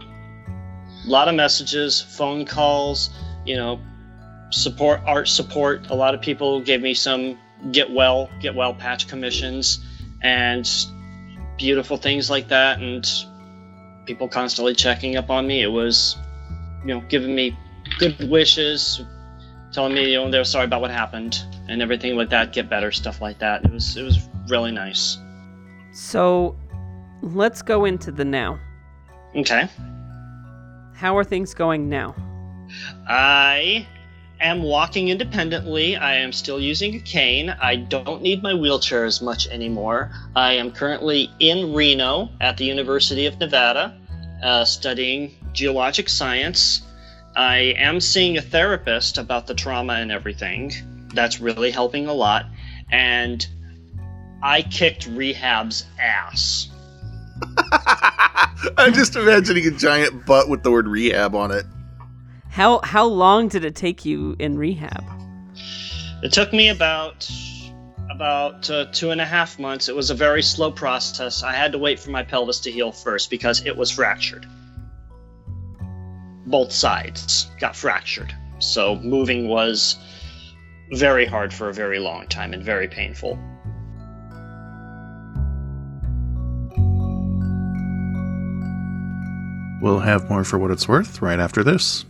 [1.06, 3.10] a lot of messages, phone calls,
[3.44, 3.80] you know,
[4.50, 5.90] support, art support.
[5.90, 7.38] A lot of people gave me some
[7.72, 9.84] get well, get well patch commissions
[10.22, 10.68] and
[11.56, 12.80] beautiful things like that.
[12.80, 13.06] And
[14.06, 15.62] people constantly checking up on me.
[15.62, 16.16] It was,
[16.82, 17.56] you know, giving me
[17.98, 19.02] good wishes,
[19.72, 22.90] telling me, you know, they're sorry about what happened and everything like that, get better,
[22.90, 23.64] stuff like that.
[23.64, 25.18] It was, it was really nice.
[25.92, 26.56] So
[27.22, 28.58] let's go into the now.
[29.36, 29.68] Okay.
[30.94, 32.14] How are things going now?
[33.06, 33.86] I
[34.40, 35.96] am walking independently.
[35.96, 37.50] I am still using a cane.
[37.50, 40.10] I don't need my wheelchair as much anymore.
[40.36, 43.98] I am currently in Reno at the University of Nevada
[44.42, 46.82] uh, studying geologic science.
[47.36, 50.72] I am seeing a therapist about the trauma and everything.
[51.14, 52.46] That's really helping a lot.
[52.90, 53.46] And
[54.42, 56.68] I kicked rehab's ass.
[58.76, 61.64] I'm just imagining a giant butt with the word rehab on it.
[62.58, 65.04] How how long did it take you in rehab?
[66.24, 67.30] It took me about
[68.10, 69.88] about uh, two and a half months.
[69.88, 71.44] It was a very slow process.
[71.44, 74.44] I had to wait for my pelvis to heal first because it was fractured.
[76.46, 78.34] Both sides got fractured.
[78.58, 79.94] So moving was
[80.90, 83.38] very hard for a very long time and very painful.
[89.80, 92.04] We'll have more for what it's worth right after this.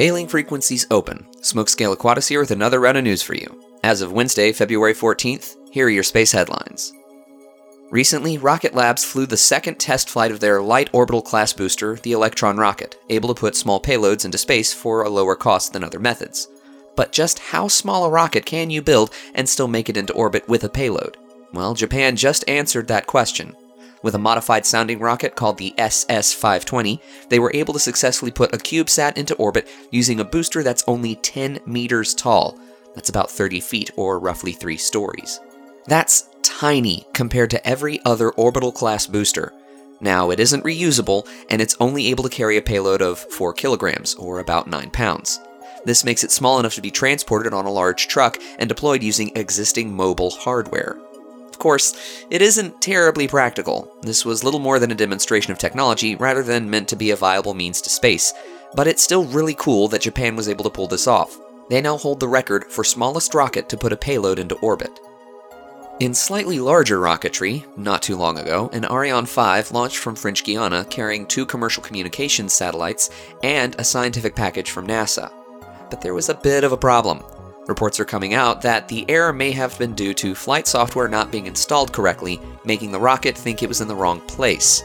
[0.00, 1.26] Hailing frequencies open.
[1.42, 3.62] Smokescale Aquatis here with another round of news for you.
[3.84, 6.94] As of Wednesday, February 14th, here are your space headlines.
[7.90, 12.12] Recently, Rocket Labs flew the second test flight of their light orbital class booster, the
[12.12, 16.00] Electron rocket, able to put small payloads into space for a lower cost than other
[16.00, 16.48] methods.
[16.96, 20.48] But just how small a rocket can you build and still make it into orbit
[20.48, 21.18] with a payload?
[21.52, 23.54] Well, Japan just answered that question.
[24.02, 28.54] With a modified sounding rocket called the SS 520, they were able to successfully put
[28.54, 32.58] a CubeSat into orbit using a booster that's only 10 meters tall.
[32.94, 35.40] That's about 30 feet, or roughly 3 stories.
[35.86, 39.52] That's tiny compared to every other orbital class booster.
[40.00, 44.14] Now, it isn't reusable, and it's only able to carry a payload of 4 kilograms,
[44.14, 45.40] or about 9 pounds.
[45.84, 49.30] This makes it small enough to be transported on a large truck and deployed using
[49.36, 50.98] existing mobile hardware.
[51.60, 53.94] Of course, it isn't terribly practical.
[54.00, 57.16] This was little more than a demonstration of technology rather than meant to be a
[57.16, 58.32] viable means to space,
[58.74, 61.38] but it's still really cool that Japan was able to pull this off.
[61.68, 65.00] They now hold the record for smallest rocket to put a payload into orbit.
[66.00, 70.86] In slightly larger rocketry, not too long ago, an Ariane 5 launched from French Guiana
[70.86, 73.10] carrying two commercial communications satellites
[73.42, 75.30] and a scientific package from NASA.
[75.90, 77.22] But there was a bit of a problem.
[77.70, 81.30] Reports are coming out that the error may have been due to flight software not
[81.30, 84.82] being installed correctly, making the rocket think it was in the wrong place.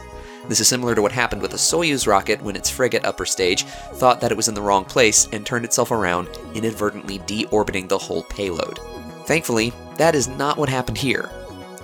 [0.48, 3.64] This is similar to what happened with a Soyuz rocket when its Fregat upper stage
[3.94, 7.98] thought that it was in the wrong place and turned itself around, inadvertently deorbiting the
[7.98, 8.78] whole payload.
[9.24, 11.28] Thankfully, that is not what happened here.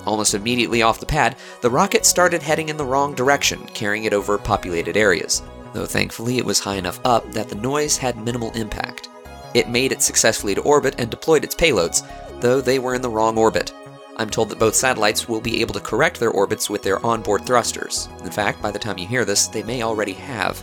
[0.07, 4.15] Almost immediately off the pad, the rocket started heading in the wrong direction, carrying it
[4.15, 8.53] over populated areas, though thankfully it was high enough up that the noise had minimal
[8.53, 9.09] impact.
[9.55, 12.07] It made it successfully to orbit and deployed its payloads,
[12.41, 13.73] though they were in the wrong orbit.
[14.17, 17.47] I'm told that both satellites will be able to correct their orbits with their onboard
[17.47, 18.09] thrusters.
[18.23, 20.62] In fact, by the time you hear this, they may already have.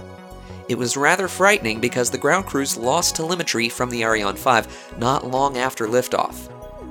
[0.68, 5.26] It was rather frightening because the ground crews lost telemetry from the Ariane 5 not
[5.26, 6.50] long after liftoff.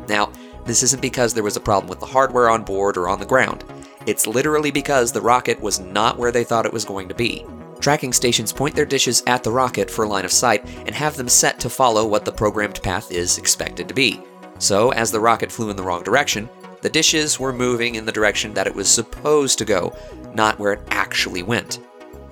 [0.09, 0.33] Now,
[0.65, 3.27] this isn't because there was a problem with the hardware on board or on the
[3.27, 3.65] ground.
[4.07, 7.47] It's literally because the rocket was not where they thought it was going to be.
[7.89, 11.27] Tracking stations point their dishes at the rocket for line of sight and have them
[11.27, 14.21] set to follow what the programmed path is expected to be.
[14.59, 16.51] So, as the rocket flew in the wrong direction,
[16.83, 19.97] the dishes were moving in the direction that it was supposed to go,
[20.35, 21.81] not where it actually went.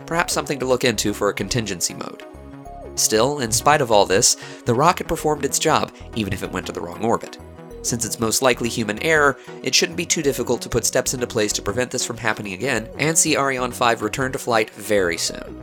[0.05, 2.23] Perhaps something to look into for a contingency mode.
[2.95, 4.35] Still, in spite of all this,
[4.67, 7.39] the rocket performed its job, even if it went to the wrong orbit.
[7.87, 11.27] Since it's most likely human error, it shouldn't be too difficult to put steps into
[11.27, 15.17] place to prevent this from happening again and see Ariane 5 return to flight very
[15.17, 15.63] soon.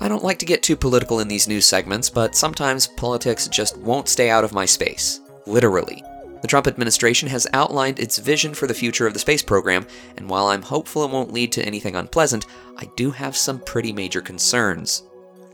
[0.00, 3.76] I don't like to get too political in these news segments, but sometimes politics just
[3.76, 5.20] won't stay out of my space.
[5.46, 6.02] Literally.
[6.40, 9.86] The Trump administration has outlined its vision for the future of the space program,
[10.16, 12.46] and while I'm hopeful it won't lead to anything unpleasant,
[12.78, 15.02] I do have some pretty major concerns.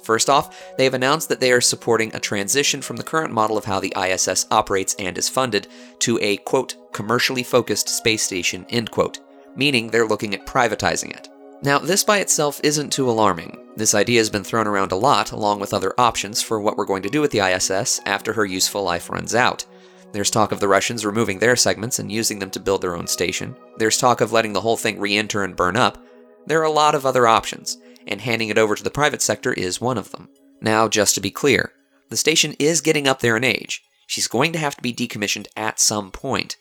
[0.02, 3.58] First off, they have announced that they are supporting a transition from the current model
[3.58, 5.68] of how the ISS operates and is funded
[6.00, 9.20] to a, quote, commercially focused space station, end quote,
[9.54, 11.28] meaning they're looking at privatizing it.
[11.62, 13.58] Now, this by itself isn't too alarming.
[13.76, 16.86] This idea has been thrown around a lot, along with other options for what we're
[16.86, 19.66] going to do with the ISS after her useful life runs out.
[20.12, 23.06] There's talk of the Russians removing their segments and using them to build their own
[23.06, 23.54] station.
[23.76, 25.98] There's talk of letting the whole thing re enter and burn up.
[26.46, 29.52] There are a lot of other options, and handing it over to the private sector
[29.52, 30.28] is one of them.
[30.60, 31.72] Now, just to be clear,
[32.08, 33.82] the station is getting up there in age.
[34.06, 36.56] She's going to have to be decommissioned at some point.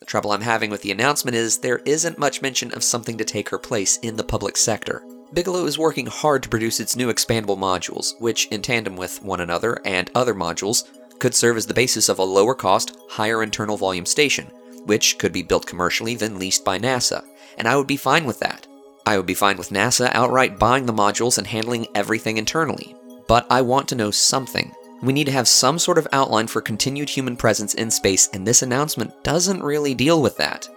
[0.00, 3.24] The trouble I'm having with the announcement is there isn't much mention of something to
[3.24, 5.02] take her place in the public sector.
[5.32, 9.40] Bigelow is working hard to produce its new expandable modules, which, in tandem with one
[9.40, 10.84] another and other modules,
[11.18, 14.46] could serve as the basis of a lower cost, higher internal volume station,
[14.86, 17.24] which could be built commercially then leased by NASA,
[17.58, 18.66] and I would be fine with that.
[19.06, 22.94] I would be fine with NASA outright buying the modules and handling everything internally.
[23.26, 24.72] But I want to know something.
[25.02, 28.46] We need to have some sort of outline for continued human presence in space, and
[28.46, 30.68] this announcement doesn't really deal with that.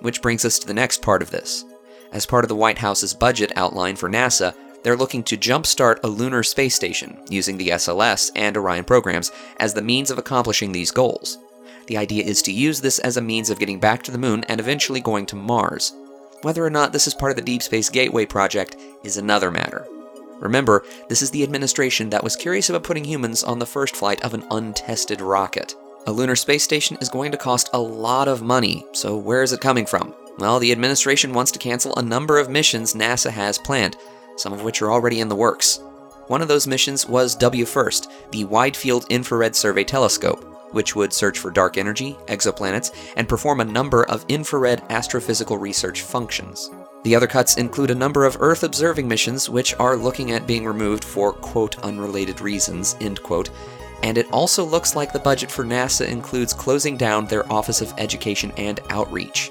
[0.00, 1.64] Which brings us to the next part of this.
[2.12, 6.08] As part of the White House's budget outline for NASA, they're looking to jumpstart a
[6.08, 10.90] lunar space station using the SLS and Orion programs as the means of accomplishing these
[10.90, 11.38] goals.
[11.86, 14.44] The idea is to use this as a means of getting back to the moon
[14.44, 15.94] and eventually going to Mars.
[16.42, 19.86] Whether or not this is part of the Deep Space Gateway project is another matter.
[20.38, 24.22] Remember, this is the administration that was curious about putting humans on the first flight
[24.22, 25.74] of an untested rocket.
[26.06, 29.52] A lunar space station is going to cost a lot of money, so where is
[29.52, 30.14] it coming from?
[30.38, 33.98] Well, the administration wants to cancel a number of missions NASA has planned,
[34.36, 35.80] some of which are already in the works.
[36.28, 41.38] One of those missions was WFIRST, the Wide Field Infrared Survey Telescope, which would search
[41.38, 46.70] for dark energy, exoplanets, and perform a number of infrared astrophysical research functions.
[47.02, 50.66] The other cuts include a number of Earth observing missions which are looking at being
[50.66, 53.50] removed for quote unrelated reasons, end quote,
[54.02, 57.92] and it also looks like the budget for NASA includes closing down their Office of
[57.98, 59.50] Education and Outreach.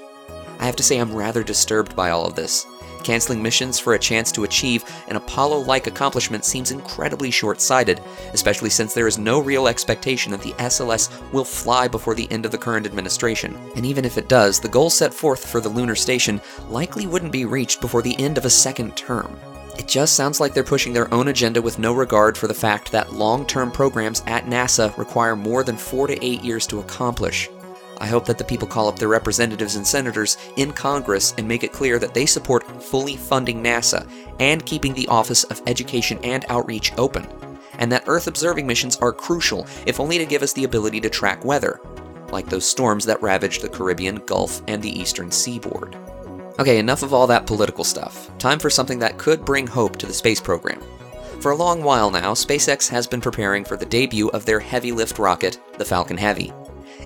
[0.59, 2.65] I have to say I'm rather disturbed by all of this.
[3.03, 8.01] Canceling missions for a chance to achieve an Apollo like accomplishment seems incredibly short sighted,
[8.33, 12.45] especially since there is no real expectation that the SLS will fly before the end
[12.45, 13.57] of the current administration.
[13.75, 17.31] And even if it does, the goal set forth for the lunar station likely wouldn't
[17.31, 19.39] be reached before the end of a second term.
[19.77, 22.91] It just sounds like they're pushing their own agenda with no regard for the fact
[22.91, 27.49] that long term programs at NASA require more than four to eight years to accomplish.
[27.99, 31.63] I hope that the people call up their representatives and senators in Congress and make
[31.63, 36.45] it clear that they support fully funding NASA and keeping the Office of Education and
[36.49, 37.27] Outreach open,
[37.77, 41.09] and that Earth observing missions are crucial, if only to give us the ability to
[41.09, 41.81] track weather,
[42.31, 45.95] like those storms that ravaged the Caribbean, Gulf, and the eastern seaboard.
[46.59, 48.29] Okay, enough of all that political stuff.
[48.37, 50.81] Time for something that could bring hope to the space program.
[51.39, 54.91] For a long while now, SpaceX has been preparing for the debut of their heavy
[54.91, 56.51] lift rocket, the Falcon Heavy.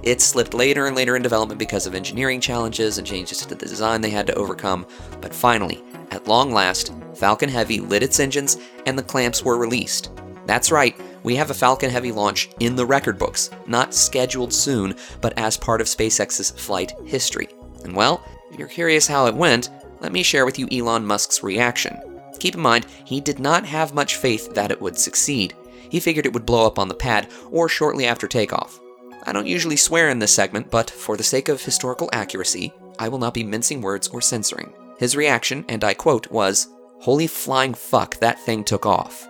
[0.04, 3.56] It slipped later and later in development because of engineering challenges and changes to the
[3.56, 4.86] design they had to overcome,
[5.22, 5.82] but finally,
[6.12, 10.12] at long last, Falcon Heavy lit its engines and the clamps were released.
[10.46, 14.96] That's right, we have a Falcon Heavy launch in the record books, not scheduled soon,
[15.22, 17.48] but as part of SpaceX's flight history.
[17.86, 19.70] And well, if you're curious how it went,
[20.02, 21.98] Let me share with you Elon Musk's reaction.
[22.40, 25.56] Keep in mind, he did not have much faith that it would succeed.
[25.90, 28.82] He figured it would blow up on the pad or shortly after takeoff.
[29.26, 33.10] I don't usually swear in this segment, but for the sake of historical accuracy, I
[33.10, 34.74] will not be mincing words or censoring.
[35.00, 36.68] His reaction, and I quote, was,
[37.00, 39.28] Holy flying fuck, that thing took off.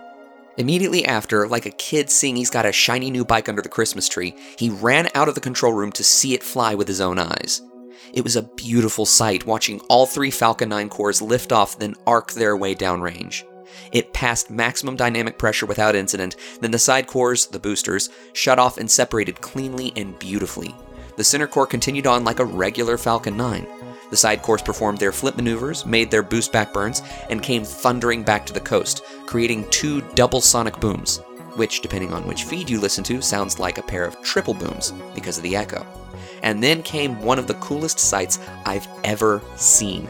[0.57, 4.07] Immediately after, like a kid seeing he's got a shiny new bike under the Christmas
[4.07, 7.17] tree, he ran out of the control room to see it fly with his own
[7.17, 7.61] eyes.
[8.13, 12.33] It was a beautiful sight watching all three Falcon 9 cores lift off, then arc
[12.33, 13.43] their way downrange.
[13.91, 18.77] It passed maximum dynamic pressure without incident, then the side cores, the boosters, shut off
[18.77, 20.75] and separated cleanly and beautifully.
[21.15, 23.67] The center core continued on like a regular Falcon 9.
[24.09, 28.23] The side cores performed their flip maneuvers, made their boost back burns, and came thundering
[28.23, 31.19] back to the coast, creating two double sonic booms,
[31.55, 34.91] which, depending on which feed you listen to, sounds like a pair of triple booms
[35.15, 35.85] because of the echo.
[36.43, 40.07] And then came one of the coolest sights I've ever seen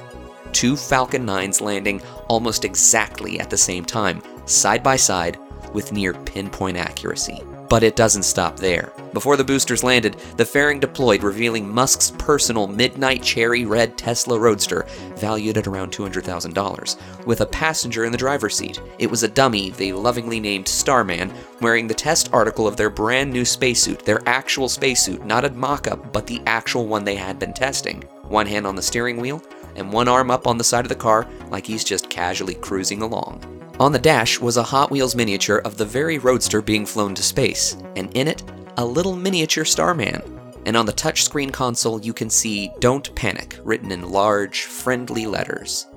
[0.54, 5.38] two Falcon 9s landing almost exactly at the same time, side by side,
[5.74, 7.42] with near pinpoint accuracy.
[7.70, 8.94] But it doesn't stop there.
[9.14, 14.86] Before the boosters landed, the fairing deployed, revealing Musk's personal midnight cherry red Tesla Roadster,
[15.16, 18.80] valued at around $200,000, with a passenger in the driver's seat.
[19.00, 23.32] It was a dummy they lovingly named Starman, wearing the test article of their brand
[23.32, 27.40] new spacesuit, their actual spacesuit, not a mock up, but the actual one they had
[27.40, 28.04] been testing.
[28.24, 29.44] One hand on the steering wheel,
[29.76, 33.02] and one arm up on the side of the car like he's just casually cruising
[33.02, 33.44] along.
[33.80, 37.24] On the dash was a Hot Wheels miniature of the very roadster being flown to
[37.24, 38.44] space, and in it,
[38.78, 40.22] a little miniature Starman.
[40.66, 45.88] And on the touchscreen console, you can see Don't Panic written in large, friendly letters.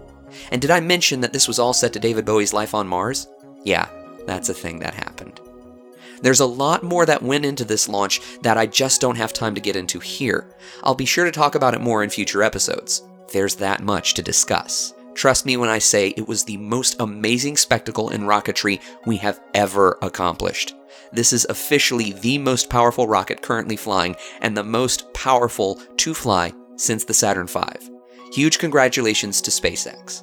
[0.50, 3.28] And did I mention that this was all set to David Bowie's Life on Mars?
[3.64, 3.88] Yeah,
[4.26, 5.40] that's a thing that happened.
[6.22, 9.54] There's a lot more that went into this launch that I just don't have time
[9.54, 10.50] to get into here.
[10.82, 13.02] I'll be sure to talk about it more in future episodes.
[13.32, 14.94] There's that much to discuss.
[15.14, 19.40] Trust me when I say it was the most amazing spectacle in rocketry we have
[19.54, 20.74] ever accomplished.
[21.12, 26.52] This is officially the most powerful rocket currently flying and the most powerful to fly
[26.76, 27.60] since the Saturn V.
[28.32, 30.22] Huge congratulations to SpaceX.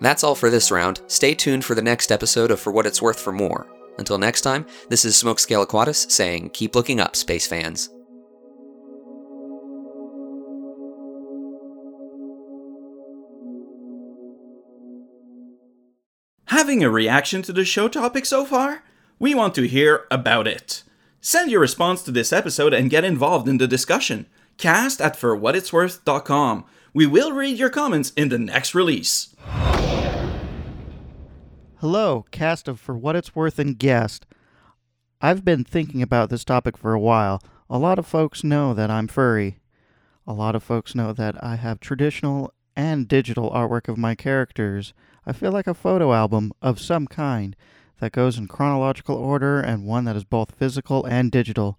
[0.00, 1.02] That's all for this round.
[1.08, 3.66] Stay tuned for the next episode of For What It's Worth for More.
[3.98, 7.90] Until next time, this is Smokescale Aquatus saying, keep looking up, space fans.
[16.48, 18.82] Having a reaction to the show topic so far?
[19.18, 20.82] We want to hear about it.
[21.20, 24.24] Send your response to this episode and get involved in the discussion.
[24.56, 26.64] Cast at forwhatitsworth.com.
[26.94, 29.36] We will read your comments in the next release.
[31.80, 34.24] Hello, cast of For What It's Worth and guest.
[35.20, 37.42] I've been thinking about this topic for a while.
[37.68, 39.58] A lot of folks know that I'm furry.
[40.26, 44.94] A lot of folks know that I have traditional and digital artwork of my characters.
[45.28, 47.54] I feel like a photo album of some kind
[48.00, 51.78] that goes in chronological order and one that is both physical and digital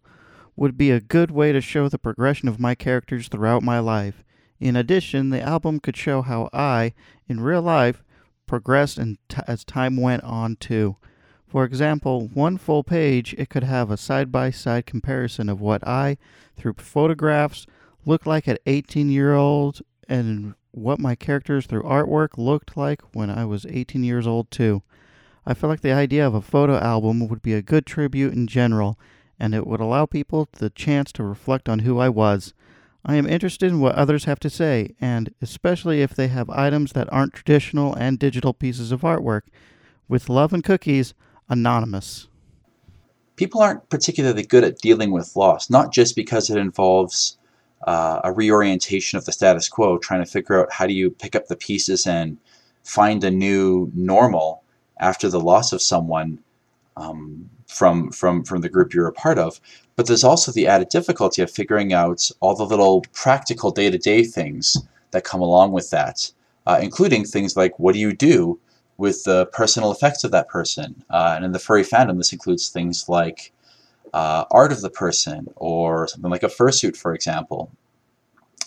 [0.56, 4.24] would be a good way to show the progression of my characters throughout my life.
[4.60, 6.94] In addition, the album could show how I,
[7.28, 8.04] in real life,
[8.46, 10.98] progressed t- as time went on too.
[11.48, 15.88] For example, one full page, it could have a side by side comparison of what
[15.88, 16.20] I,
[16.56, 17.66] through photographs,
[18.06, 23.30] looked like at 18 year old and what my characters through artwork looked like when
[23.30, 24.84] I was 18 years old too.
[25.46, 28.48] I feel like the idea of a photo album would be a good tribute in
[28.48, 29.00] general,
[29.40, 32.54] and it would allow people the chance to reflect on who I was.
[33.04, 36.92] I am interested in what others have to say, and especially if they have items
[36.92, 39.44] that aren't traditional and digital pieces of artwork.
[40.08, 41.14] With love and cookies,
[41.50, 42.28] Anonymous.
[43.36, 47.39] People aren't particularly good at dealing with loss, not just because it involves
[47.88, 51.36] uh, a reorientation of the status quo, trying to figure out how do you pick
[51.36, 52.38] up the pieces and
[52.84, 54.64] find a new normal
[55.00, 56.40] after the loss of someone
[56.98, 59.60] um, from from from the group you're a part of.
[59.96, 64.78] But there's also the added difficulty of figuring out all the little practical day-to-day things
[65.12, 66.32] that come along with that,
[66.68, 68.60] uh, including things like what do you do
[68.98, 71.04] with the personal effects of that person.
[71.10, 73.52] Uh, and in the furry fandom, this includes things like
[74.14, 77.72] uh, art of the person or something like a fursuit, for example.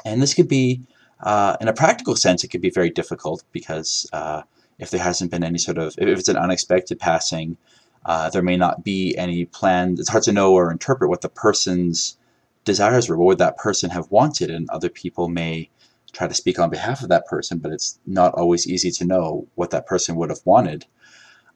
[0.05, 0.83] And this could be,
[1.21, 4.43] uh, in a practical sense, it could be very difficult because uh,
[4.79, 7.57] if there hasn't been any sort of, if it's an unexpected passing,
[8.05, 9.97] uh, there may not be any plan.
[9.99, 12.17] It's hard to know or interpret what the person's
[12.65, 13.17] desires were.
[13.17, 14.51] What would that person have wanted?
[14.51, 15.71] And other people may
[16.13, 19.47] try to speak on behalf of that person, but it's not always easy to know
[19.55, 20.85] what that person would have wanted.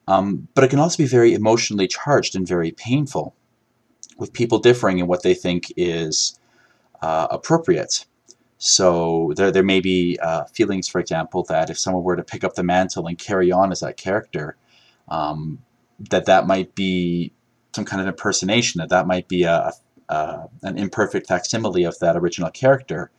[0.07, 3.35] Um, but it can also be very emotionally charged and very painful,
[4.17, 6.39] with people differing in what they think is
[7.01, 8.05] uh, appropriate.
[8.57, 12.43] So there, there may be uh, feelings, for example, that if someone were to pick
[12.43, 14.57] up the mantle and carry on as that character,
[15.09, 15.59] um,
[16.09, 17.31] that that might be
[17.75, 19.71] some kind of impersonation, that that might be a,
[20.09, 23.11] a an imperfect facsimile of that original character,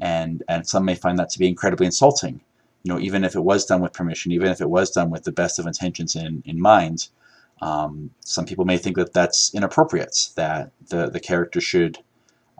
[0.00, 2.40] and and some may find that to be incredibly insulting.
[2.82, 5.24] You know, even if it was done with permission, even if it was done with
[5.24, 7.08] the best of intentions in in mind,
[7.60, 10.30] um, some people may think that that's inappropriate.
[10.36, 11.98] That the the character should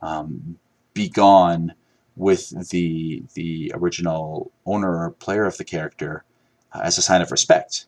[0.03, 0.59] um,
[0.95, 1.75] be gone
[2.17, 6.25] with the the original owner or player of the character
[6.73, 7.87] uh, as a sign of respect.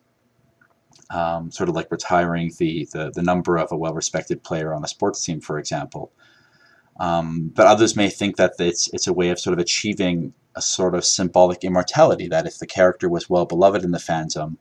[1.11, 4.87] Um, sort of like retiring the, the, the number of a well-respected player on a
[4.87, 6.13] sports team, for example.
[7.01, 10.63] Um, but others may think that it's it's a way of sort of achieving a
[10.63, 12.29] sort of symbolic immortality.
[12.29, 14.57] That if the character was well beloved in the fandom,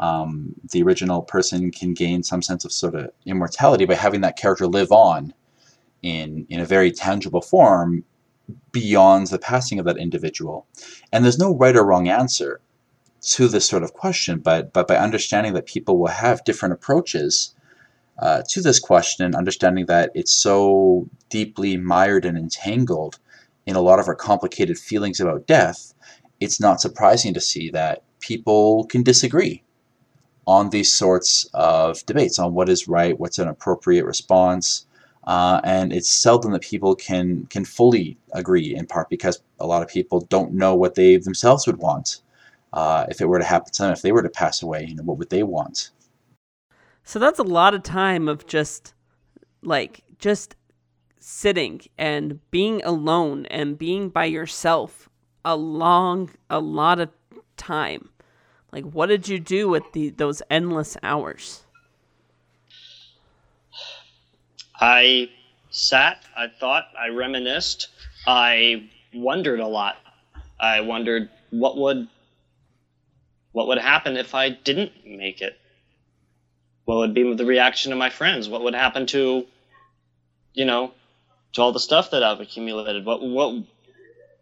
[0.00, 4.38] um, the original person can gain some sense of sort of immortality by having that
[4.38, 5.34] character live on
[6.02, 8.04] in in a very tangible form
[8.72, 10.66] beyond the passing of that individual.
[11.12, 12.60] And there's no right or wrong answer
[13.20, 17.54] to this sort of question, but but by understanding that people will have different approaches
[18.20, 23.18] uh, to this question and understanding that it's so deeply mired and entangled
[23.66, 25.92] in a lot of our complicated feelings about death,
[26.40, 29.62] it's not surprising to see that people can disagree
[30.48, 34.86] on these sorts of debates on what is right, what's an appropriate response,
[35.24, 38.74] uh, and it's seldom that people can can fully agree.
[38.74, 42.22] In part because a lot of people don't know what they themselves would want
[42.72, 43.92] uh, if it were to happen to them.
[43.92, 45.90] If they were to pass away, you know, what would they want?
[47.04, 48.94] So that's a lot of time of just
[49.62, 50.56] like just
[51.18, 55.10] sitting and being alone and being by yourself
[55.44, 57.10] a long a lot of
[57.58, 58.08] time.
[58.72, 61.64] Like what did you do with the those endless hours?
[64.80, 65.30] I
[65.70, 67.88] sat, I thought, I reminisced,
[68.26, 69.96] I wondered a lot.
[70.60, 72.08] I wondered what would
[73.52, 75.58] what would happen if I didn't make it?
[76.84, 78.48] What would be the reaction of my friends?
[78.48, 79.46] What would happen to
[80.54, 80.92] you know,
[81.52, 83.04] to all the stuff that I've accumulated?
[83.04, 83.64] What what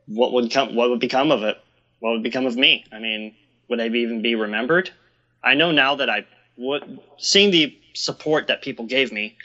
[0.07, 1.59] what would come what would become of it?
[2.01, 2.85] What would become of me?
[2.93, 3.35] I mean,
[3.69, 4.91] would I even be remembered?
[5.43, 9.37] I know now that I would seeing the support that people gave me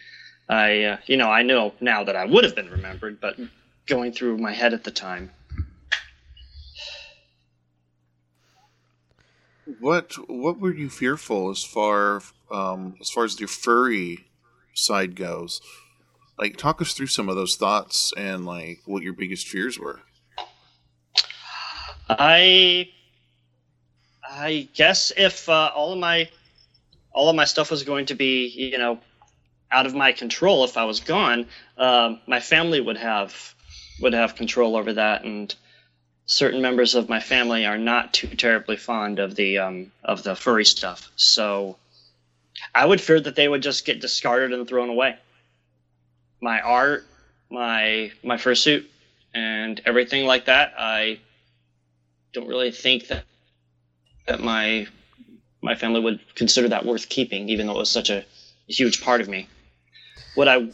[0.51, 3.39] I, uh, you know, I know now that I would have been remembered, but
[3.87, 5.31] going through my head at the time.
[9.79, 14.25] What what were you fearful as far um, as far as your furry
[14.73, 15.61] side goes?
[16.37, 20.01] Like, talk us through some of those thoughts and like what your biggest fears were.
[22.09, 22.89] I
[24.31, 26.29] I guess if uh, all of my
[27.11, 28.99] all of my stuff was going to be, you know,
[29.71, 33.53] out of my control if I was gone, um, my family would have
[33.99, 35.53] would have control over that, and
[36.25, 40.35] certain members of my family are not too terribly fond of the um, of the
[40.35, 41.11] furry stuff.
[41.17, 41.77] So
[42.73, 45.17] I would fear that they would just get discarded and thrown away.
[46.41, 47.05] My art,
[47.49, 48.85] my my fursuit,
[49.33, 50.73] and everything like that.
[50.77, 51.19] I
[52.33, 53.25] don't really think that
[54.27, 54.87] that my
[55.61, 58.25] my family would consider that worth keeping, even though it was such a
[58.67, 59.47] huge part of me
[60.35, 60.69] what I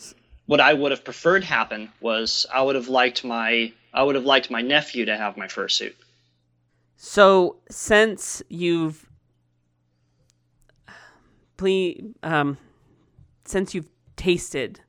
[0.45, 4.25] what I would have preferred happen was I would have liked my I would have
[4.25, 5.93] liked my nephew to have my fursuit.
[6.95, 9.07] So since you've
[11.57, 12.57] please um
[13.45, 14.81] since you've tasted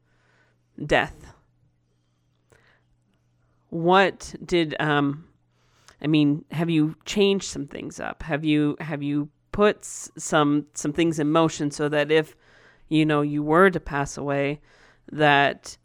[0.84, 1.14] death
[3.70, 5.27] what did um
[6.00, 8.22] I mean, have you changed some things up?
[8.22, 12.36] Have you have you put some some things in motion so that if
[12.88, 14.60] you know, you were to pass away,
[15.12, 15.76] that,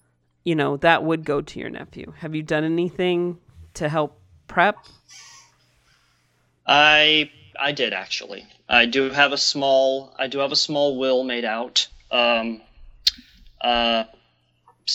[0.43, 2.13] you know, that would go to your nephew.
[2.17, 3.39] Have you done anything
[3.75, 4.77] to help prep?
[6.65, 8.45] I I did actually.
[8.69, 11.87] I do have a small I do have a small will made out.
[12.09, 12.61] Um,
[13.61, 14.05] uh,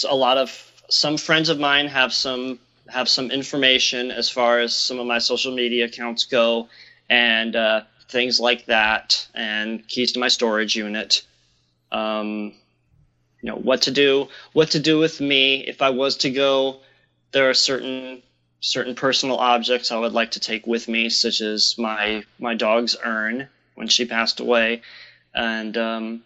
[0.09, 2.59] a lot of some friends of mine have some
[2.89, 6.68] have some information as far as some of my social media accounts go,
[7.09, 11.22] and uh, things like that, and keys to my storage unit.
[11.93, 12.55] Um,
[13.41, 15.64] you know what to do what to do with me.
[15.66, 16.80] If i was to go
[17.32, 18.22] there are certain
[18.61, 22.97] certain personal objects i would like to take with me such as my my dog's
[23.05, 24.82] urn when she passed away
[25.34, 26.22] and um,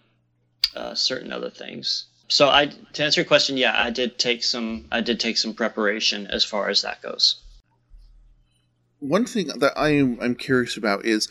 [0.74, 4.87] uh, certain other things so i to answer your question yeah i did take some
[4.91, 7.43] i did take some preparation as far as that goes
[8.99, 11.28] one thing that i am i'm curious about is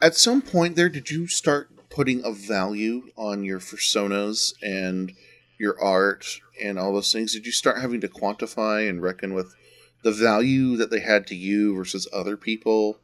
[0.00, 5.12] at some point there did you start putting a value on your personas and
[5.58, 7.32] your art and all those things?
[7.32, 9.54] Did you start having to quantify and reckon with
[10.02, 12.98] the value that they had to you versus other people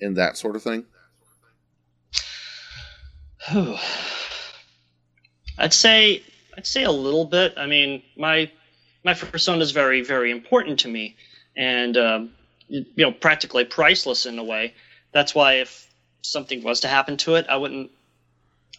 [0.00, 0.86] and that sort of thing?
[5.58, 6.22] I'd say
[6.56, 7.54] I'd say a little bit.
[7.56, 8.50] I mean, my
[9.04, 11.16] my persona is very very important to me,
[11.56, 12.32] and um,
[12.68, 14.74] you know, practically priceless in a way.
[15.12, 15.88] That's why if
[16.22, 17.90] something was to happen to it, I wouldn't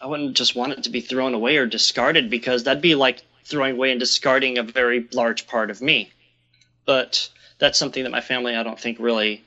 [0.00, 3.22] I wouldn't just want it to be thrown away or discarded because that'd be like
[3.44, 6.10] throwing away and discarding a very large part of me.
[6.86, 9.44] But that's something that my family I don't think really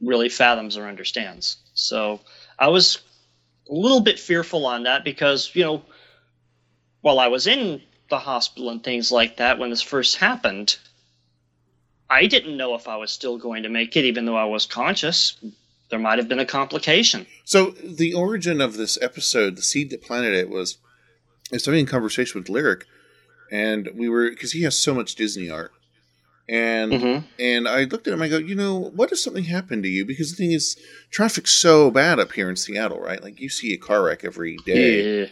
[0.00, 1.56] really fathoms or understands.
[1.74, 2.20] So
[2.58, 2.98] I was
[3.68, 5.82] a little bit fearful on that because, you know,
[7.06, 7.80] while I was in
[8.10, 10.76] the hospital and things like that when this first happened,
[12.10, 14.66] I didn't know if I was still going to make it, even though I was
[14.66, 15.36] conscious.
[15.88, 17.24] There might have been a complication.
[17.44, 20.78] So the origin of this episode, the seed that planted it, was
[21.52, 22.86] I was having a conversation with Lyric,
[23.52, 25.70] and we were because he has so much Disney art,
[26.48, 27.26] and Mm-hmm.
[27.38, 28.22] and I looked at him.
[28.22, 30.04] I go, you know, what if something happened to you?
[30.04, 30.76] Because the thing is,
[31.12, 33.22] traffic's so bad up here in Seattle, right?
[33.22, 35.26] Like you see a car wreck every day, Yeah.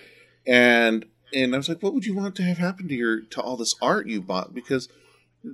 [0.46, 1.04] and
[1.34, 3.56] and I was like, what would you want to have happen to your to all
[3.56, 4.54] this art you bought?
[4.54, 4.88] Because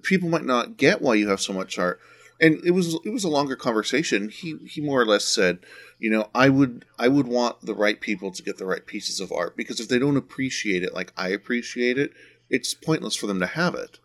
[0.03, 1.99] people might not get why you have so much art.
[2.41, 4.29] And it was it was a longer conversation.
[4.31, 5.59] He he more or less said,
[5.99, 9.21] you know, I would I would want the right people to get the right pieces
[9.21, 12.13] of art because if they don't appreciate it like I appreciate it,
[12.49, 13.99] it's pointless for them to have it.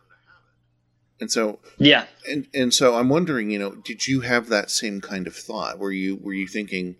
[1.21, 2.07] And so Yeah.
[2.29, 5.79] and and so I'm wondering, you know, did you have that same kind of thought?
[5.79, 6.97] Were you were you thinking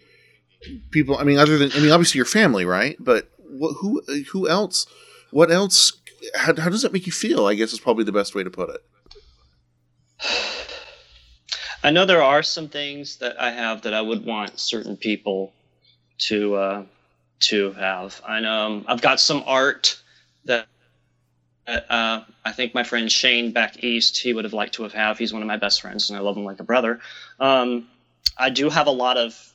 [0.92, 1.18] people?
[1.18, 2.96] I mean, other than I mean, obviously your family, right?
[2.98, 4.86] But what, who who else?
[5.32, 5.94] What else?
[6.36, 7.46] How, how does that make you feel?
[7.46, 8.82] I guess is probably the best way to put it.
[11.84, 15.54] I know there are some things that I have that I would want certain people
[16.18, 16.86] to uh,
[17.42, 18.22] to have.
[18.28, 20.02] I know um, I've got some art
[20.46, 20.68] that,
[21.68, 25.18] uh, I think my friend Shane back east he would have liked to have have.
[25.18, 27.02] He's one of my best friends and I love him like a brother.
[27.40, 27.88] Um,
[28.38, 29.54] I do have a lot of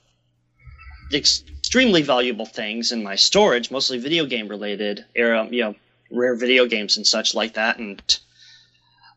[1.12, 5.74] extremely valuable things in my storage, mostly video game related, era, you know,
[6.11, 8.18] rare video games and such like that, and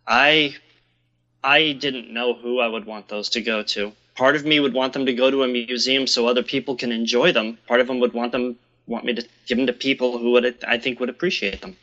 [0.07, 0.55] I
[1.43, 3.91] I didn't know who I would want those to go to.
[4.15, 6.91] Part of me would want them to go to a museum so other people can
[6.91, 7.57] enjoy them.
[7.67, 10.63] Part of them would want them want me to give them to people who would
[10.67, 11.77] I think would appreciate them.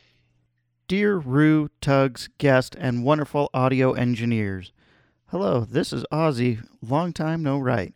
[0.87, 4.73] Dear Rue, Tugs, guest, and wonderful audio engineers.
[5.27, 7.93] Hello, this is Ozzy, long time no right.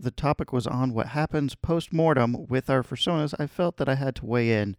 [0.00, 3.34] The topic was on what happens post mortem with our personas.
[3.38, 4.74] I felt that I had to weigh in.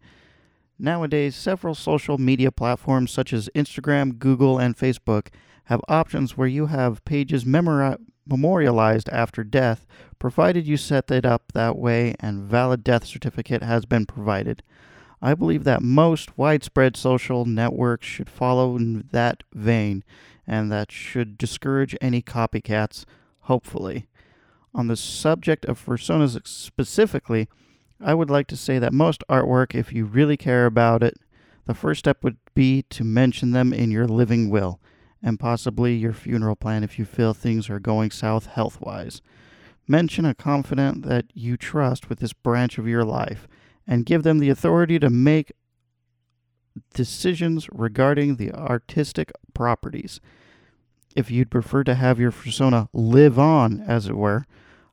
[0.79, 5.27] Nowadays, several social media platforms such as Instagram, Google, and Facebook
[5.65, 9.85] have options where you have pages memori- memorialized after death,
[10.17, 14.63] provided you set it up that way and valid death certificate has been provided.
[15.21, 20.03] I believe that most widespread social networks should follow in that vein,
[20.47, 23.05] and that should discourage any copycats,
[23.41, 24.07] hopefully.
[24.73, 27.49] On the subject of personas specifically,
[27.99, 31.17] I would like to say that most artwork, if you really care about it,
[31.65, 34.79] the first step would be to mention them in your living will,
[35.21, 39.21] and possibly your funeral plan if you feel things are going south health wise.
[39.87, 43.47] Mention a confidant that you trust with this branch of your life,
[43.85, 45.51] and give them the authority to make
[46.93, 50.21] decisions regarding the artistic properties.
[51.15, 54.45] If you'd prefer to have your persona live on, as it were,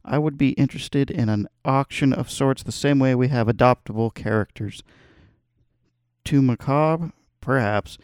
[0.04, 4.12] I would be interested in an auction of sorts the same way we have adoptable
[4.12, 4.82] characters.
[6.24, 7.98] Too macabre, perhaps,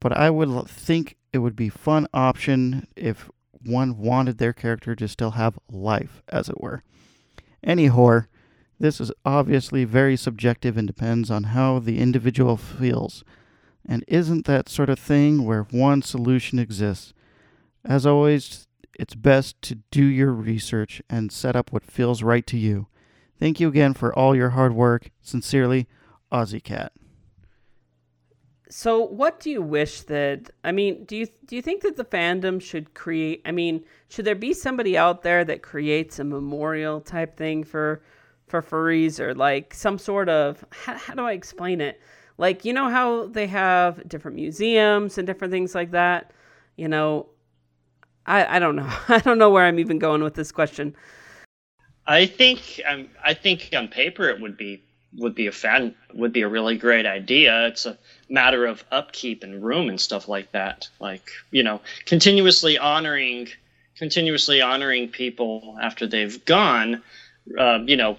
[0.00, 3.30] but I would think it would be fun option if
[3.64, 6.82] one wanted their character to still have life, as it were.
[7.62, 8.26] Any whore,
[8.78, 13.24] this is obviously very subjective and depends on how the individual feels,
[13.86, 17.14] and isn't that sort of thing where one solution exists.
[17.84, 18.66] As always,
[18.98, 22.86] it's best to do your research and set up what feels right to you.
[23.38, 25.10] Thank you again for all your hard work.
[25.20, 25.88] Sincerely,
[26.30, 26.92] Aussie Cat.
[28.68, 30.48] So, what do you wish that?
[30.64, 33.42] I mean, do you do you think that the fandom should create?
[33.44, 38.02] I mean, should there be somebody out there that creates a memorial type thing for
[38.46, 42.00] for furries, or like some sort of how, how do I explain it?
[42.38, 46.32] Like, you know how they have different museums and different things like that.
[46.76, 47.28] You know,
[48.26, 48.90] I I don't know.
[49.08, 50.94] I don't know where I'm even going with this question.
[52.06, 54.82] I think um, I think on paper it would be
[55.14, 57.66] would be a fan would be a really great idea.
[57.66, 57.98] It's a
[58.28, 60.88] matter of upkeep and room and stuff like that.
[61.00, 63.48] Like you know, continuously honoring
[63.96, 67.02] continuously honoring people after they've gone.
[67.58, 68.16] Uh, you know,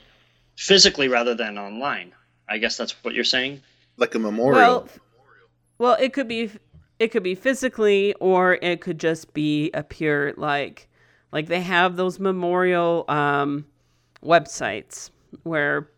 [0.57, 2.11] physically rather than online.
[2.49, 3.61] I guess that's what you're saying.
[3.97, 4.59] Like a memorial.
[4.59, 4.89] Well,
[5.77, 6.49] well, it could be
[7.03, 10.87] it could be physically or it could just be a pure like
[11.33, 13.65] like they have those memorial um
[14.23, 15.09] websites
[15.43, 15.89] where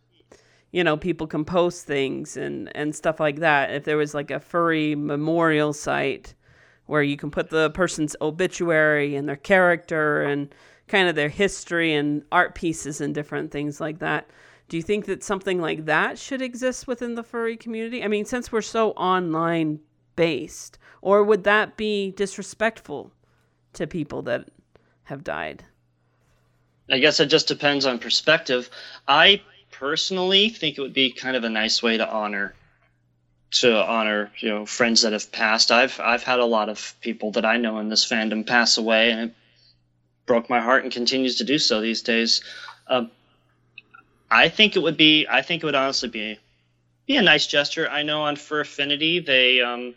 [0.71, 3.71] you know people can post things and and stuff like that.
[3.71, 6.33] If there was like a furry memorial site
[6.87, 10.53] where you can put the person's obituary and their character and
[10.87, 14.29] kind of their history and art pieces and different things like that.
[14.69, 18.03] Do you think that something like that should exist within the furry community?
[18.03, 19.79] I mean since we're so online
[20.15, 23.11] based or would that be disrespectful
[23.73, 24.49] to people that
[25.03, 25.63] have died
[26.89, 28.69] I guess it just depends on perspective.
[29.07, 29.41] I
[29.71, 32.53] personally think it would be kind of a nice way to honor
[33.51, 35.71] to honor you know friends that have passed.
[35.71, 39.11] I've I've had a lot of people that I know in this fandom pass away,
[39.11, 39.35] and it
[40.25, 42.41] broke my heart and continues to do so these days.
[42.87, 43.09] Um,
[44.29, 46.39] I think it would be I think it would honestly be
[47.07, 47.89] be a nice gesture.
[47.89, 49.95] I know on Fur Affinity they um,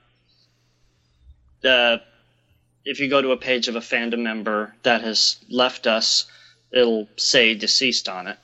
[1.63, 6.27] if you go to a page of a fandom member that has left us
[6.73, 8.39] it'll say deceased on it.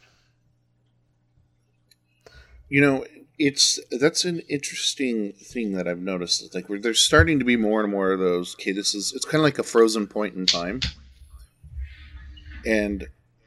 [2.69, 3.05] You know,
[3.39, 6.43] it's that's an interesting thing that I've noticed.
[6.43, 8.55] It's like there's starting to be more and more of those.
[8.55, 10.81] Okay, this is it's kind of like a frozen point in time,
[12.67, 13.07] and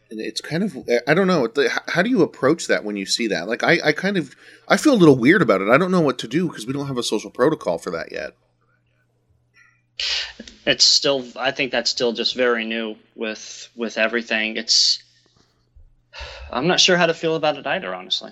[0.09, 1.47] and it's kind of I don't know.
[1.87, 3.47] How do you approach that when you see that?
[3.47, 4.35] Like I, I kind of
[4.67, 5.69] I feel a little weird about it.
[5.69, 8.11] I don't know what to do because we don't have a social protocol for that
[8.11, 8.33] yet.
[10.65, 14.57] It's still I think that's still just very new with with everything.
[14.57, 15.03] It's
[16.51, 18.31] I'm not sure how to feel about it either, honestly.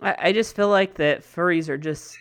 [0.00, 2.16] I, I just feel like that furries are just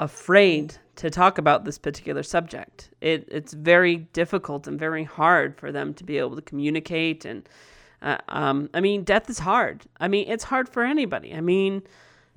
[0.00, 2.90] afraid to talk about this particular subject.
[3.00, 7.24] It, it's very difficult and very hard for them to be able to communicate.
[7.24, 7.48] And
[8.02, 9.84] uh, um, I mean, death is hard.
[10.00, 11.34] I mean, it's hard for anybody.
[11.34, 11.82] I mean,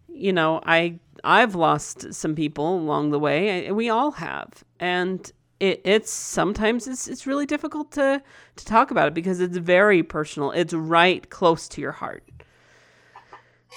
[0.07, 3.65] you know, I I've lost some people along the way.
[3.67, 5.31] and we all have, and
[5.61, 8.21] it, it's sometimes it's it's really difficult to
[8.55, 10.51] to talk about it because it's very personal.
[10.51, 12.23] It's right close to your heart.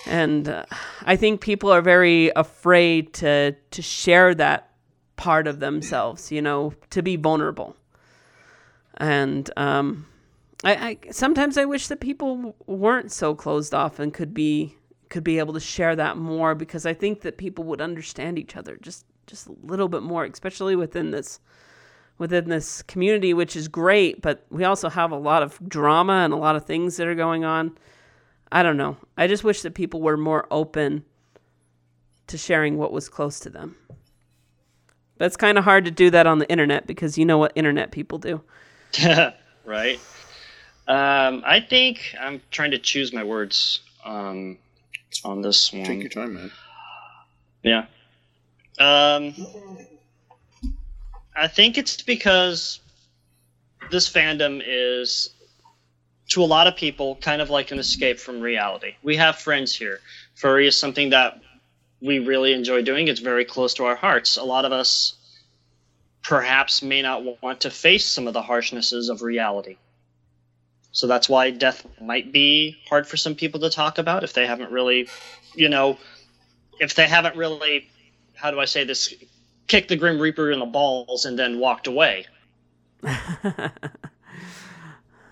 [0.07, 0.65] And uh,
[1.03, 4.71] I think people are very afraid to to share that
[5.17, 7.77] part of themselves, you know, to be vulnerable.
[8.97, 10.07] And um,
[10.65, 14.75] I, I sometimes I wish that people weren't so closed off and could be
[15.11, 18.57] could be able to share that more because I think that people would understand each
[18.57, 21.41] other just just a little bit more, especially within this
[22.19, 26.33] within this community, which is great, but we also have a lot of drama and
[26.33, 27.77] a lot of things that are going on.
[28.53, 28.97] I don't know.
[29.17, 31.05] I just wish that people were more open
[32.29, 33.77] to sharing what was close to them.
[35.19, 37.53] But it's kind of hard to do that on the internet because you know what
[37.55, 38.41] internet people do.
[39.65, 40.01] right.
[40.87, 44.59] Um, I think I'm trying to choose my words um,
[45.25, 45.85] on this one.
[45.85, 46.51] Take your time, man.
[47.63, 47.87] Yeah.
[48.79, 49.35] Um,
[51.37, 52.81] I think it's because
[53.91, 55.31] this fandom is,
[56.31, 58.95] to a lot of people, kind of like an escape from reality.
[59.03, 60.01] We have friends here.
[60.35, 61.41] Furry is something that
[62.01, 63.09] we really enjoy doing.
[63.09, 64.37] It's very close to our hearts.
[64.37, 65.15] A lot of us
[66.23, 69.77] perhaps may not want to face some of the harshnesses of reality.
[70.93, 74.47] So that's why death might be hard for some people to talk about if they
[74.47, 75.09] haven't really,
[75.55, 75.99] you know,
[76.79, 77.89] if they haven't really,
[78.35, 79.13] how do I say this,
[79.67, 82.27] kicked the Grim Reaper in the balls and then walked away.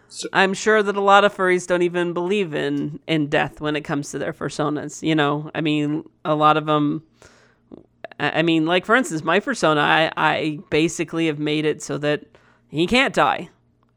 [0.09, 3.77] so, I'm sure that a lot of furries don't even believe in in death when
[3.77, 5.03] it comes to their personas.
[5.03, 7.03] You know, I mean, a lot of them.
[8.19, 12.25] I mean, like for instance, my persona, I, I basically have made it so that
[12.69, 13.49] he can't die.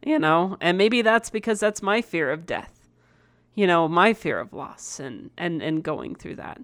[0.03, 2.87] You know, and maybe that's because that's my fear of death.
[3.55, 6.61] You know, my fear of loss and and and going through that.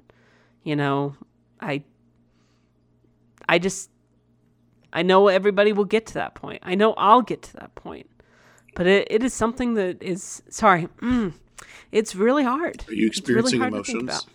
[0.64, 1.16] You know,
[1.60, 1.84] I
[3.48, 3.90] I just
[4.94, 6.62] I know everybody will get to that point.
[6.64, 8.10] I know I'll get to that point.
[8.76, 10.88] But it, it is something that is sorry.
[11.02, 11.34] Mm,
[11.92, 12.86] it's really hard.
[12.88, 14.28] Are you experiencing really emotions?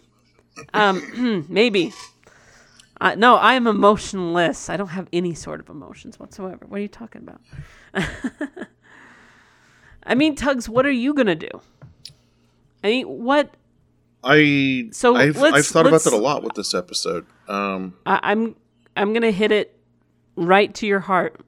[0.73, 1.93] Um, maybe.
[3.01, 4.71] Uh, no, I am emotionless.
[4.71, 6.65] I don't have any sort of emotions whatsoever.
[6.67, 7.41] What are you talking about?
[10.03, 11.51] I mean, Tugs, what are you gonna do?
[12.83, 13.55] I mean, what?
[14.25, 17.27] I so I've, I've thought about that a lot with this episode.
[17.49, 18.57] Um, I, I'm
[18.97, 19.79] I'm going to hit it
[20.37, 21.41] right to your heart.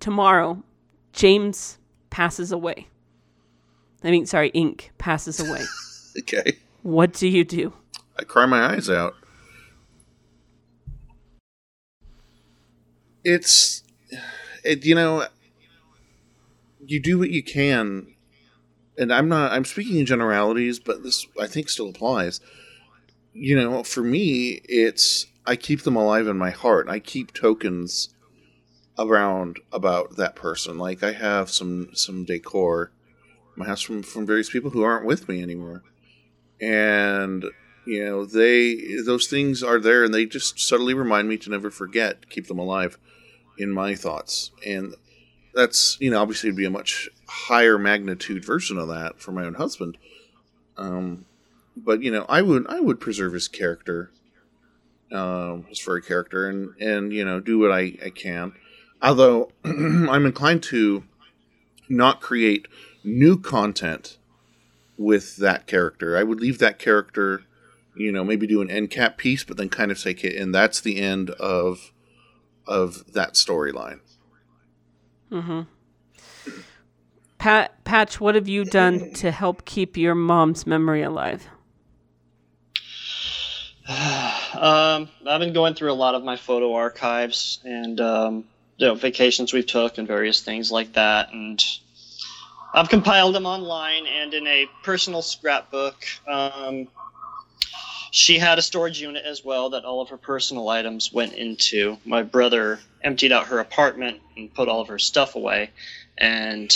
[0.00, 0.62] Tomorrow,
[1.12, 1.78] James
[2.10, 2.88] passes away.
[4.02, 5.62] I mean, sorry, Ink passes away.
[6.18, 6.58] okay.
[6.82, 7.72] What do you do?
[8.18, 9.14] I cry my eyes out.
[13.24, 13.82] It's,
[14.64, 15.26] it, you know,
[16.86, 18.14] you do what you can,
[18.96, 19.50] and I'm not.
[19.50, 22.40] I'm speaking in generalities, but this I think still applies.
[23.32, 26.88] You know, for me, it's I keep them alive in my heart.
[26.88, 28.08] I keep tokens
[28.98, 30.78] around about that person.
[30.78, 32.90] Like I have some some decor
[33.56, 35.82] my house from from various people who aren't with me anymore,
[36.60, 37.44] and
[37.86, 41.70] you know they those things are there, and they just subtly remind me to never
[41.70, 42.98] forget, keep them alive
[43.58, 44.94] in my thoughts, and
[45.54, 49.44] that's you know obviously it'd be a much higher magnitude version of that for my
[49.44, 49.96] own husband.
[50.76, 51.24] Um,
[51.76, 54.10] but you know, I would I would preserve his character,
[55.12, 58.52] um, his furry character, and and you know do what I, I can.
[59.02, 61.04] Although I'm inclined to
[61.88, 62.66] not create
[63.04, 64.18] new content
[64.96, 66.16] with that character.
[66.16, 67.42] I would leave that character,
[67.94, 70.54] you know, maybe do an end cap piece, but then kind of say, okay, and
[70.54, 71.92] that's the end of
[72.66, 74.00] of that storyline.
[75.30, 75.62] Mm-hmm.
[77.38, 81.48] Pat Patch, what have you done to help keep your mom's memory alive?
[84.56, 88.44] um, I've been going through a lot of my photo archives and um,
[88.76, 91.62] you know vacations we've took and various things like that, and
[92.74, 95.96] I've compiled them online and in a personal scrapbook.
[96.26, 96.88] Um,
[98.10, 101.98] she had a storage unit as well that all of her personal items went into.
[102.04, 105.70] My brother emptied out her apartment and put all of her stuff away,
[106.16, 106.74] and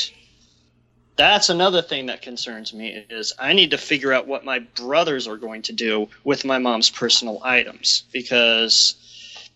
[1.20, 5.28] that's another thing that concerns me is I need to figure out what my brothers
[5.28, 8.94] are going to do with my mom's personal items because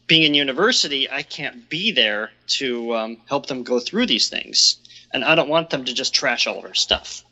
[0.06, 4.76] being in university, I can't be there to um, help them go through these things,
[5.14, 7.24] and I don't want them to just trash all of her stuff.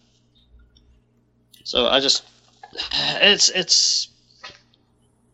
[1.64, 2.22] So I just,
[3.20, 4.09] it's it's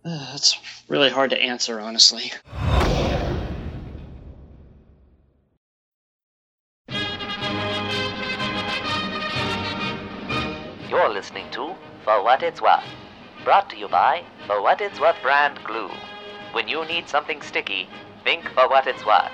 [0.04, 2.32] uh, it's really hard to answer, honestly.
[12.08, 12.88] For What It's Worth,
[13.44, 15.90] brought to you by For What It's Worth brand glue.
[16.52, 17.86] When you need something sticky,
[18.24, 19.30] think For What It's Worth.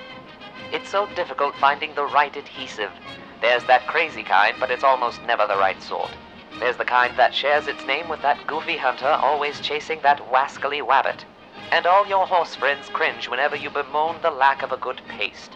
[0.73, 2.91] It's so difficult finding the right adhesive.
[3.39, 6.11] There's that crazy kind, but it's almost never the right sort.
[6.59, 10.85] There's the kind that shares its name with that goofy hunter always chasing that wascally
[10.85, 11.23] wabbit.
[11.71, 15.53] And all your horse friends cringe whenever you bemoan the lack of a good paste.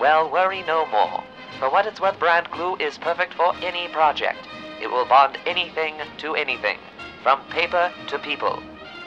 [0.00, 1.22] Well, worry no more.
[1.58, 4.48] For What It's Worth brand glue is perfect for any project.
[4.82, 6.76] It will bond anything to anything,
[7.22, 8.60] from paper to people.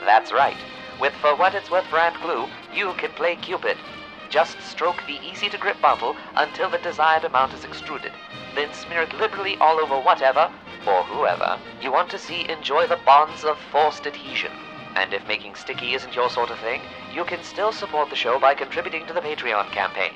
[0.06, 0.56] That's right.
[0.98, 3.76] With For What It's Worth brand glue, you can play Cupid.
[4.30, 8.12] Just stroke the easy to grip bottle until the desired amount is extruded.
[8.54, 10.50] Then smear it liberally all over whatever,
[10.86, 14.52] or whoever, you want to see enjoy the bonds of forced adhesion.
[14.94, 16.80] And if making sticky isn't your sort of thing,
[17.12, 20.14] you can still support the show by contributing to the Patreon campaign.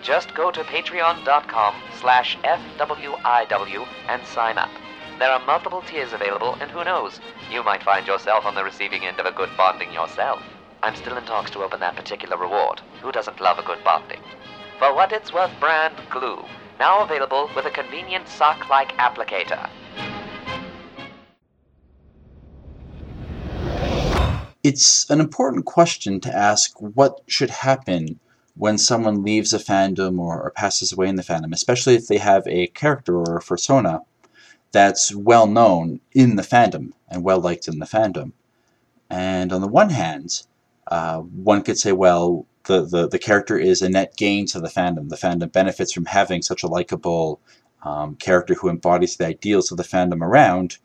[0.00, 4.70] Just go to patreon.com slash FWIW and sign up.
[5.18, 9.04] There are multiple tiers available, and who knows, you might find yourself on the receiving
[9.04, 10.42] end of a good bonding yourself.
[10.82, 12.80] I'm still in talks to open that particular reward.
[13.02, 14.20] Who doesn't love a good bonding?
[14.78, 16.42] For what it's worth brand glue,
[16.80, 19.68] now available with a convenient sock-like applicator.
[24.64, 28.18] It's an important question to ask what should happen
[28.56, 32.18] when someone leaves a fandom or, or passes away in the fandom, especially if they
[32.18, 34.00] have a character or a persona
[34.72, 38.32] that's well known in the fandom and well liked in the fandom.
[39.10, 40.42] And on the one hand,
[40.88, 44.68] uh, one could say, well, the, the, the character is a net gain to the
[44.68, 45.08] fandom.
[45.08, 47.40] The fandom benefits from having such a likable
[47.84, 50.78] um, character who embodies the ideals of the fandom around.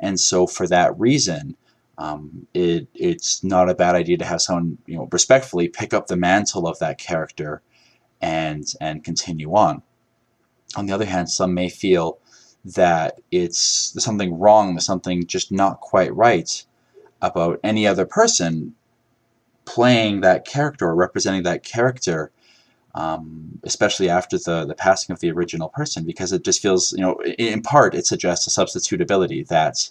[0.00, 1.56] And so, for that reason,
[1.98, 6.06] um, it, it's not a bad idea to have someone, you know, respectfully pick up
[6.06, 7.62] the mantle of that character
[8.20, 9.82] and and continue on.
[10.76, 12.18] On the other hand, some may feel
[12.64, 16.64] that it's something wrong, something just not quite right
[17.20, 18.74] about any other person
[19.64, 22.30] playing that character or representing that character,
[22.94, 27.00] um, especially after the, the passing of the original person, because it just feels, you
[27.00, 29.90] know, in part it suggests a substitutability that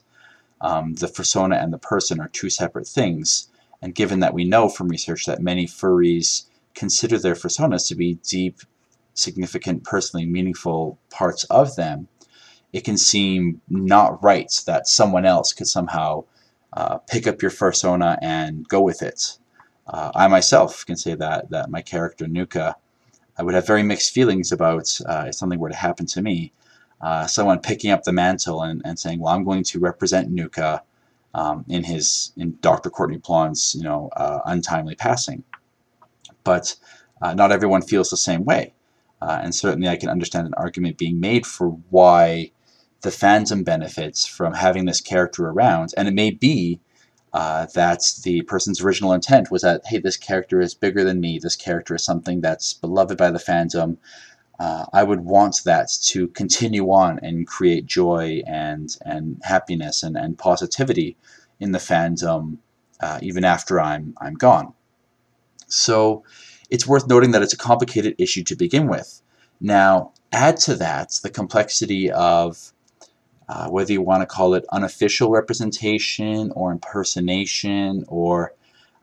[0.61, 3.49] um, the persona and the person are two separate things.
[3.82, 6.45] And given that we know from research that many furries
[6.76, 8.59] consider their personas to be deep,
[9.13, 12.07] significant, personally meaningful parts of them,
[12.74, 16.24] it can seem not right that someone else could somehow
[16.74, 19.38] uh, pick up your persona and go with it.
[19.88, 22.76] Uh, I myself can say that that my character Nuka,
[23.38, 26.53] I would have very mixed feelings about uh, if something were to happen to me.
[27.01, 30.84] Uh, someone picking up the mantle and, and saying, "Well, I'm going to represent Nuka
[31.34, 32.89] um, in his in Dr.
[32.89, 35.43] Courtney Plante's you know uh, untimely passing."
[36.43, 36.76] But
[37.22, 38.74] uh, not everyone feels the same way,
[39.19, 42.51] and certainly I can understand an argument being made for why
[43.02, 46.80] the fandom benefits from having this character around, and it may be
[47.34, 51.39] uh, that's the person's original intent was that hey this character is bigger than me.
[51.39, 53.97] This character is something that's beloved by the fandom
[54.62, 60.16] uh, I would want that to continue on and create joy and and happiness and,
[60.16, 61.18] and positivity
[61.60, 62.58] in the fandom
[62.99, 64.74] uh, even after I'm I'm gone.
[65.68, 66.24] So
[66.70, 69.24] it's worth noting that it's a complicated issue to begin with.
[69.60, 72.72] Now add to that the complexity of
[73.52, 78.54] uh, whether you want to call it unofficial representation or impersonation or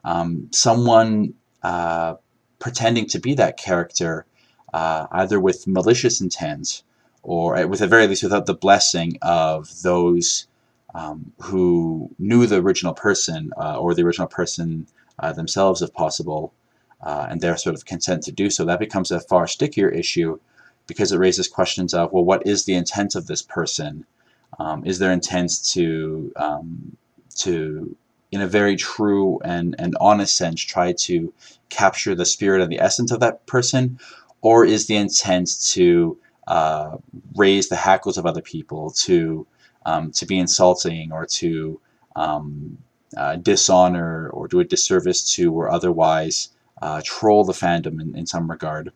[0.03, 2.15] um, someone uh,
[2.57, 4.25] pretending to be that character,
[4.73, 6.81] uh, either with malicious intent
[7.21, 10.47] or with the very least without the blessing of those
[10.95, 14.87] um, who knew the original person uh, or the original person
[15.19, 16.53] uh, themselves, if possible,
[17.03, 18.65] uh, and their sort of consent to do so.
[18.65, 20.39] That becomes a far stickier issue
[20.87, 24.05] because it raises questions of, well, what is the intent of this person?
[24.59, 26.97] Um, is their intent to um,
[27.37, 27.95] to
[28.31, 31.33] in a very true and, and honest sense try to
[31.69, 33.99] capture the spirit and the essence of that person,
[34.41, 36.97] or is the intent to uh,
[37.35, 39.47] raise the hackles of other people, to
[39.85, 41.79] um, to be insulting or to
[42.15, 42.77] um,
[43.17, 46.49] uh, dishonor or do a disservice to or otherwise
[46.81, 48.91] uh, troll the fandom in, in some regard?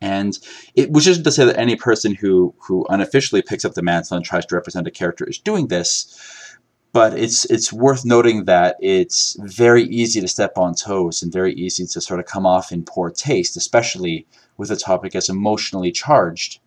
[0.00, 0.38] And
[0.74, 4.16] it, which isn't to say that any person who who unofficially picks up the mantle
[4.16, 6.56] and tries to represent a character is doing this,
[6.92, 11.52] but it's it's worth noting that it's very easy to step on toes and very
[11.54, 14.26] easy to sort of come off in poor taste, especially
[14.56, 16.60] with a topic as emotionally charged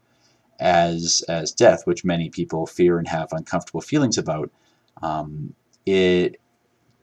[0.59, 4.51] as as death, which many people fear and have uncomfortable feelings about.
[5.01, 5.55] Um,
[5.85, 6.39] it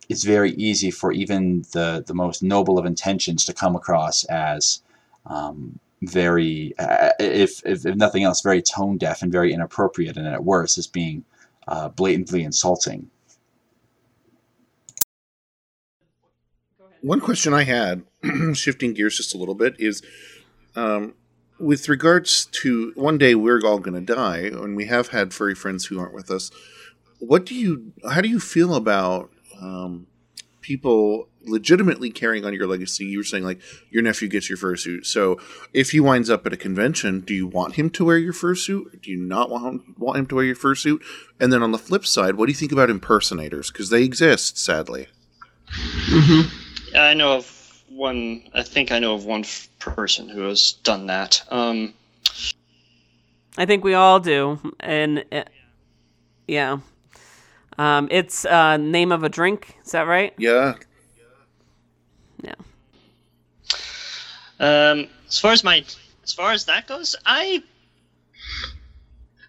[0.08, 4.82] it's very easy for even the the most noble of intentions to come across as
[5.26, 10.26] um, very, uh, if, if, if nothing else, very tone deaf and very inappropriate, and
[10.26, 11.24] at worst, as being
[11.68, 13.10] uh, blatantly insulting.
[17.02, 18.02] One question I had,
[18.52, 20.02] shifting gears just a little bit, is
[20.76, 21.14] um,
[21.58, 25.54] with regards to one day we're all going to die, and we have had furry
[25.54, 26.50] friends who aren't with us.
[27.18, 27.92] What do you?
[28.10, 29.30] How do you feel about
[29.60, 30.06] um,
[30.60, 33.04] people legitimately carrying on your legacy.
[33.04, 33.60] You were saying like
[33.90, 35.06] your nephew gets your fursuit.
[35.06, 35.40] So
[35.72, 39.02] if he winds up at a convention, do you want him to wear your fursuit?
[39.02, 41.00] Do you not want him, want him to wear your fursuit?
[41.38, 43.70] And then on the flip side, what do you think about impersonators?
[43.70, 45.08] Because they exist, sadly.
[45.68, 46.96] Mm-hmm.
[46.96, 48.42] I know of one.
[48.54, 51.42] I think I know of one f- person who has done that.
[51.50, 51.94] Um,
[53.56, 55.44] I think we all do, and uh,
[56.48, 56.78] yeah,
[57.78, 59.76] um, it's uh, name of a drink.
[59.84, 60.34] Is that right?
[60.38, 60.74] Yeah, Yeah.
[64.60, 65.82] Um, as far as my,
[66.22, 67.62] as far as that goes, I,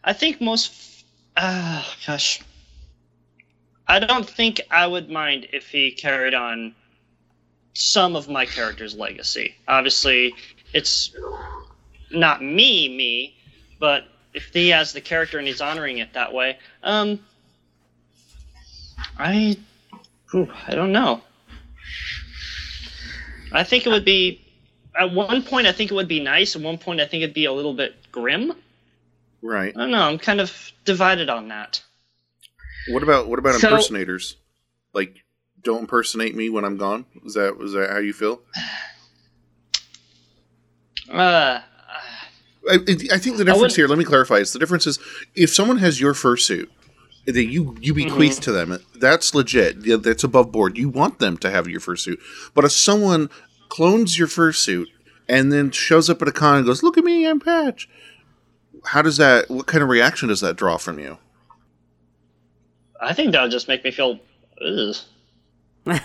[0.05, 1.03] I think most,
[1.36, 2.41] ah, gosh,
[3.88, 6.74] I don't think I would mind if he carried on
[7.74, 9.53] some of my character's legacy.
[9.68, 10.34] Obviously,
[10.74, 11.14] it's
[12.09, 13.36] not me, me,
[13.80, 17.20] but if he has the character and he's honoring it that way, um,
[19.20, 19.57] I,
[20.32, 21.22] whew, I don't know.
[23.51, 24.41] I think it would be
[24.97, 27.33] at one point I think it would be nice, at one point I think it'd
[27.33, 28.53] be a little bit grim.
[29.41, 29.73] right.
[29.75, 31.81] I don't know, I'm kind of divided on that.
[32.89, 34.37] What about what about So- impersonators?
[34.93, 35.23] Like,
[35.63, 37.05] don't impersonate me when I'm gone.
[37.25, 38.41] Is that is that how you feel?
[41.09, 41.61] Uh
[42.69, 42.75] I,
[43.11, 43.87] I think the difference here.
[43.87, 44.35] Let me clarify.
[44.35, 44.99] Is the difference is
[45.35, 46.67] if someone has your fursuit
[47.25, 48.41] that you you bequeath Mm-hmm.
[48.41, 49.77] to them, that's legit.
[49.83, 50.77] Yeah, that's above board.
[50.77, 52.17] You want them to have your fursuit.
[52.53, 53.29] But if someone
[53.72, 54.88] clones your fursuit
[55.30, 57.88] and then shows up at a con and goes, "Look at me, I'm Patch,"
[58.84, 59.49] how does that?
[59.49, 61.17] What kind of reaction does that draw from you?
[62.99, 64.19] I think that would just make me feel
[64.63, 64.95] ugh.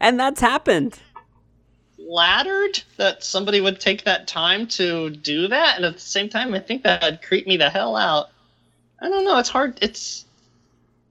[0.00, 0.98] and that's happened.
[1.96, 6.52] flattered that somebody would take that time to do that, and at the same time,
[6.52, 8.30] I think that'd creep me the hell out.
[9.00, 9.38] I don't know.
[9.38, 9.78] It's hard.
[9.80, 10.24] It's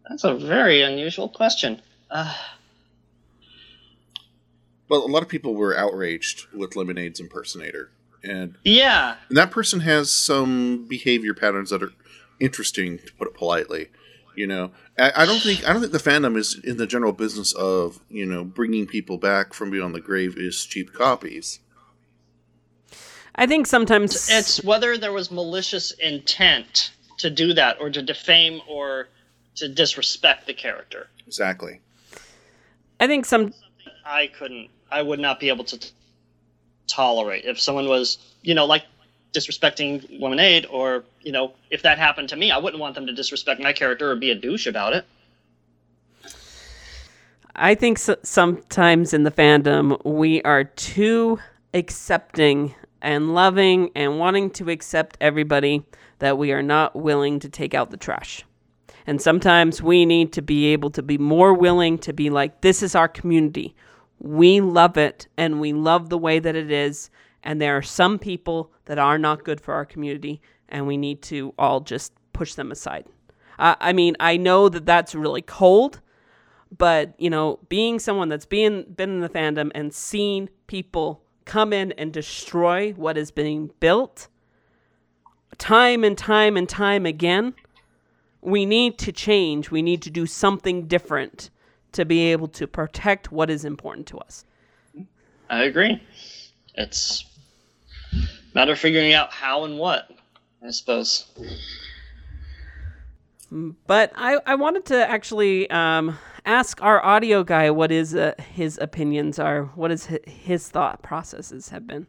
[0.09, 1.81] that's a very unusual question.
[2.11, 2.35] Uh,
[4.89, 7.91] Well, a lot of people were outraged with Lemonade's impersonator,
[8.23, 11.93] and yeah, And that person has some behavior patterns that are
[12.39, 13.89] interesting, to put it politely.
[14.35, 17.11] You know, I, I don't think I don't think the fandom is in the general
[17.11, 21.59] business of you know bringing people back from beyond the grave is cheap copies.
[23.35, 28.61] I think sometimes it's whether there was malicious intent to do that, or to defame,
[28.67, 29.09] or
[29.55, 31.09] to disrespect the character.
[31.27, 31.81] Exactly.
[32.99, 33.53] I think some
[34.05, 34.69] I couldn't.
[34.91, 35.89] I would not be able to t-
[36.87, 38.83] tolerate if someone was, you know, like
[39.33, 43.13] disrespecting lemonade, or you know, if that happened to me, I wouldn't want them to
[43.13, 45.05] disrespect my character or be a douche about it.
[47.55, 51.39] I think so- sometimes in the fandom we are too
[51.73, 55.83] accepting and loving and wanting to accept everybody
[56.19, 58.43] that we are not willing to take out the trash.
[59.05, 62.83] And sometimes we need to be able to be more willing to be like, this
[62.83, 63.75] is our community.
[64.19, 67.09] We love it and we love the way that it is.
[67.43, 71.21] And there are some people that are not good for our community and we need
[71.23, 73.05] to all just push them aside.
[73.61, 75.99] I mean, I know that that's really cold,
[76.77, 81.73] but you know, being someone that's been been in the fandom and seen people come
[81.73, 84.29] in and destroy what is being built
[85.59, 87.53] time and time and time again,
[88.41, 89.69] we need to change.
[89.69, 91.51] We need to do something different
[91.93, 94.45] to be able to protect what is important to us.
[95.49, 96.01] I agree.
[96.75, 97.25] It's
[98.13, 98.17] a
[98.53, 100.09] matter of figuring out how and what,
[100.65, 101.25] I suppose.
[103.51, 108.77] But I, I wanted to actually um, ask our audio guy what is uh, his
[108.79, 112.05] opinions are, what is hi- his thought processes have been.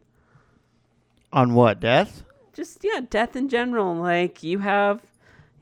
[1.33, 2.24] On what death?
[2.53, 3.95] Just yeah, death in general.
[3.95, 5.01] Like you have,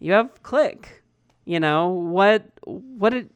[0.01, 1.03] you have click.
[1.45, 2.45] You know what?
[2.65, 3.31] What it,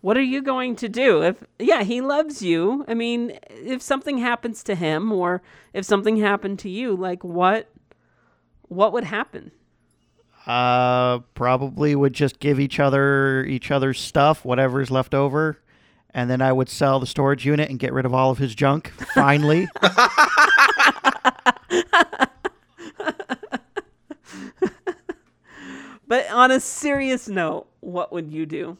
[0.00, 1.44] What are you going to do if?
[1.58, 2.84] Yeah, he loves you.
[2.88, 5.42] I mean, if something happens to him, or
[5.74, 7.70] if something happened to you, like what?
[8.68, 9.50] What would happen?
[10.46, 15.60] Uh, probably would just give each other each other's stuff, whatever's left over,
[16.14, 18.54] and then I would sell the storage unit and get rid of all of his
[18.54, 18.90] junk.
[19.14, 19.68] Finally,
[26.10, 28.76] But on a serious note, what would you do?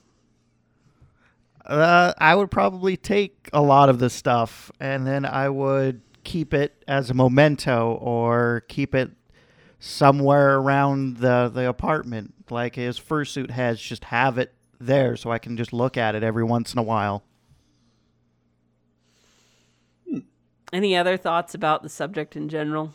[1.71, 6.53] Uh, I would probably take a lot of this stuff, and then I would keep
[6.53, 9.11] it as a memento or keep it
[9.79, 13.81] somewhere around the the apartment, like his fursuit has.
[13.81, 16.83] Just have it there so I can just look at it every once in a
[16.83, 17.23] while.
[20.73, 22.95] Any other thoughts about the subject in general?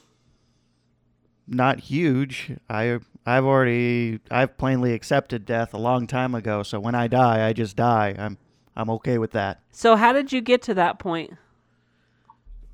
[1.48, 2.52] not huge.
[2.70, 6.64] I I've already I've plainly accepted death a long time ago.
[6.64, 8.16] So when I die, I just die.
[8.18, 8.38] I'm
[8.76, 9.62] I'm okay with that.
[9.72, 11.34] So, how did you get to that point?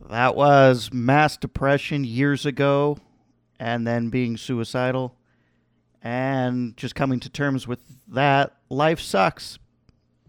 [0.09, 2.97] That was mass depression years ago,
[3.59, 5.15] and then being suicidal,
[6.01, 8.55] and just coming to terms with that.
[8.69, 9.59] Life sucks,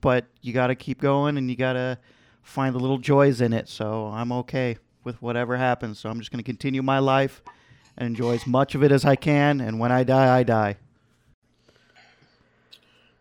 [0.00, 1.98] but you got to keep going, and you got to
[2.42, 3.68] find the little joys in it.
[3.68, 5.98] So I'm okay with whatever happens.
[5.98, 7.42] So I'm just going to continue my life
[7.96, 9.60] and enjoy as much of it as I can.
[9.60, 10.76] And when I die, I die.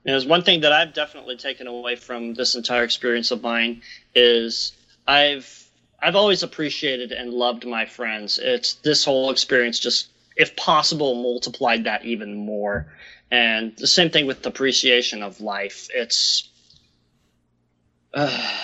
[0.04, 3.82] And there's one thing that I've definitely taken away from this entire experience of mine
[4.16, 4.74] is
[5.08, 5.68] I've
[6.02, 8.40] I've always appreciated and loved my friends.
[8.42, 12.92] It's this whole experience just if possible multiplied that even more.
[13.30, 15.88] And the same thing with the appreciation of life.
[15.94, 16.50] It's
[18.14, 18.58] uh,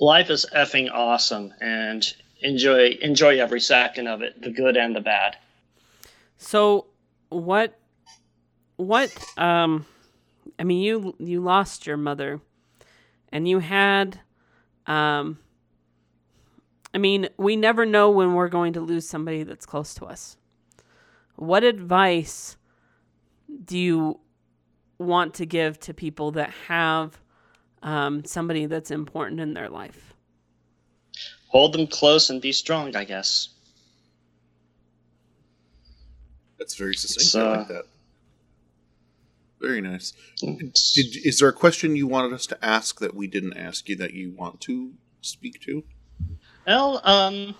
[0.00, 2.04] life is effing awesome and
[2.40, 5.36] enjoy enjoy every second of it, the good and the bad.
[6.38, 6.86] So,
[7.30, 7.77] what,
[8.78, 9.84] what, um,
[10.58, 12.40] I mean, you you lost your mother,
[13.30, 14.20] and you had,
[14.86, 15.38] um,
[16.94, 20.36] I mean, we never know when we're going to lose somebody that's close to us.
[21.36, 22.56] What advice
[23.64, 24.20] do you
[24.98, 27.20] want to give to people that have
[27.82, 30.14] um, somebody that's important in their life?
[31.48, 33.48] Hold them close and be strong, I guess.
[36.58, 37.30] That's very succinct.
[37.30, 37.84] So- I like that.
[39.60, 40.12] Very nice.
[40.40, 43.96] Did, is there a question you wanted us to ask that we didn't ask you
[43.96, 45.82] that you want to speak to?
[46.66, 47.54] Well, um,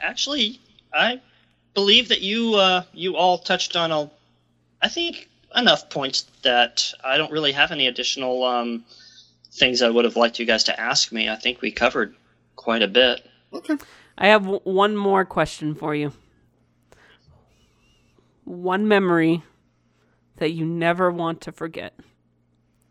[0.00, 0.60] actually,
[0.94, 1.20] I
[1.74, 4.10] believe that you uh, you all touched on a,
[4.80, 8.84] I think enough points that I don't really have any additional um,
[9.52, 11.28] things I would have liked you guys to ask me.
[11.28, 12.14] I think we covered
[12.56, 13.26] quite a bit.
[13.52, 13.76] Okay.
[14.18, 16.12] I have w- one more question for you.
[18.44, 19.42] One memory
[20.36, 21.98] that you never want to forget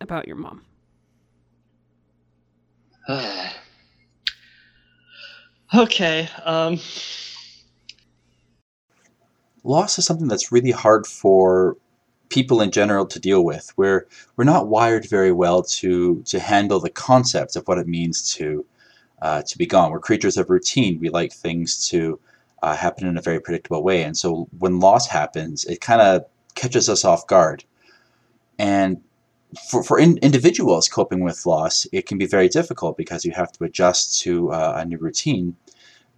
[0.01, 0.63] about your mom.
[5.73, 6.27] okay.
[6.43, 6.79] Um,
[9.63, 11.77] loss is something that's really hard for
[12.29, 13.71] people in general to deal with.
[13.77, 18.33] We're we're not wired very well to to handle the concept of what it means
[18.35, 18.65] to
[19.21, 19.91] uh, to be gone.
[19.91, 20.99] We're creatures of routine.
[20.99, 22.19] We like things to
[22.63, 26.25] uh, happen in a very predictable way, and so when loss happens, it kind of
[26.55, 27.63] catches us off guard.
[28.57, 29.01] And
[29.69, 33.51] for, for in, individuals coping with loss, it can be very difficult because you have
[33.53, 35.55] to adjust to uh, a new routine.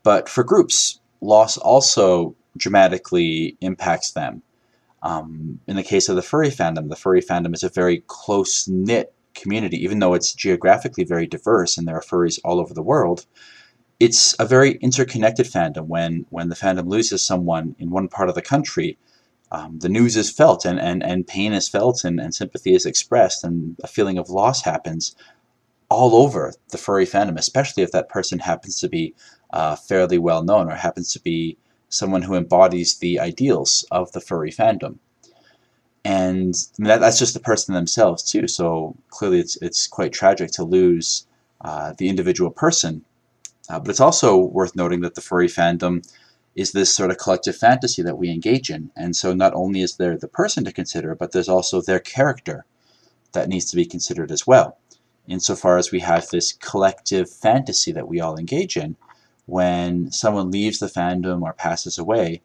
[0.03, 4.41] But for groups, loss also dramatically impacts them.
[5.03, 8.67] Um, in the case of the furry fandom, the furry fandom is a very close
[8.67, 12.81] knit community, even though it's geographically very diverse and there are furries all over the
[12.81, 13.25] world,
[13.99, 15.87] it's a very interconnected fandom.
[15.87, 18.97] When when the fandom loses someone in one part of the country,
[19.51, 22.85] um, the news is felt and, and, and pain is felt and, and sympathy is
[22.85, 25.15] expressed and a feeling of loss happens
[25.89, 29.13] all over the furry fandom, especially if that person happens to be
[29.51, 31.57] uh, fairly well known or happens to be
[31.89, 34.97] someone who embodies the ideals of the furry fandom.
[36.03, 38.47] And that, that's just the person themselves too.
[38.47, 41.25] So clearly, it's it's quite tragic to lose
[41.61, 43.03] uh, the individual person.
[43.69, 46.09] Uh, but it's also worth noting that the furry fandom
[46.57, 48.89] is this sort of collective fantasy that we engage in.
[48.97, 52.65] And so not only is there the person to consider, but there's also their character
[53.33, 54.79] that needs to be considered as well.
[55.27, 58.95] Insofar as we have this collective fantasy that we all engage in,
[59.45, 62.41] when someone leaves the fandom or passes away,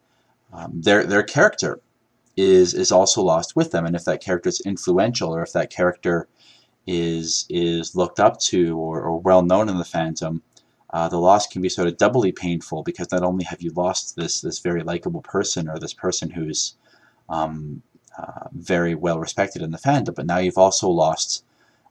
[0.52, 1.80] um, their their character
[2.36, 3.86] is is also lost with them.
[3.86, 6.28] And if that character is influential, or if that character
[6.86, 10.42] is is looked up to or, or well known in the fandom,
[10.92, 14.16] uh, the loss can be sort of doubly painful because not only have you lost
[14.16, 16.74] this this very likable person or this person who's
[17.28, 17.82] um,
[18.18, 21.44] uh, very well respected in the fandom, but now you've also lost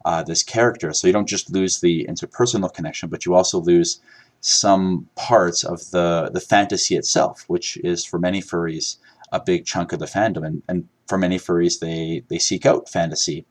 [0.06, 0.94] uh, this character.
[0.94, 3.99] So you don't just lose the interpersonal connection, but you also lose
[4.41, 8.98] some parts of the the fantasy itself, which is for many furries
[9.32, 12.90] a big chunk of the fandom, and, and for many furries they they seek out
[12.90, 13.45] fantasy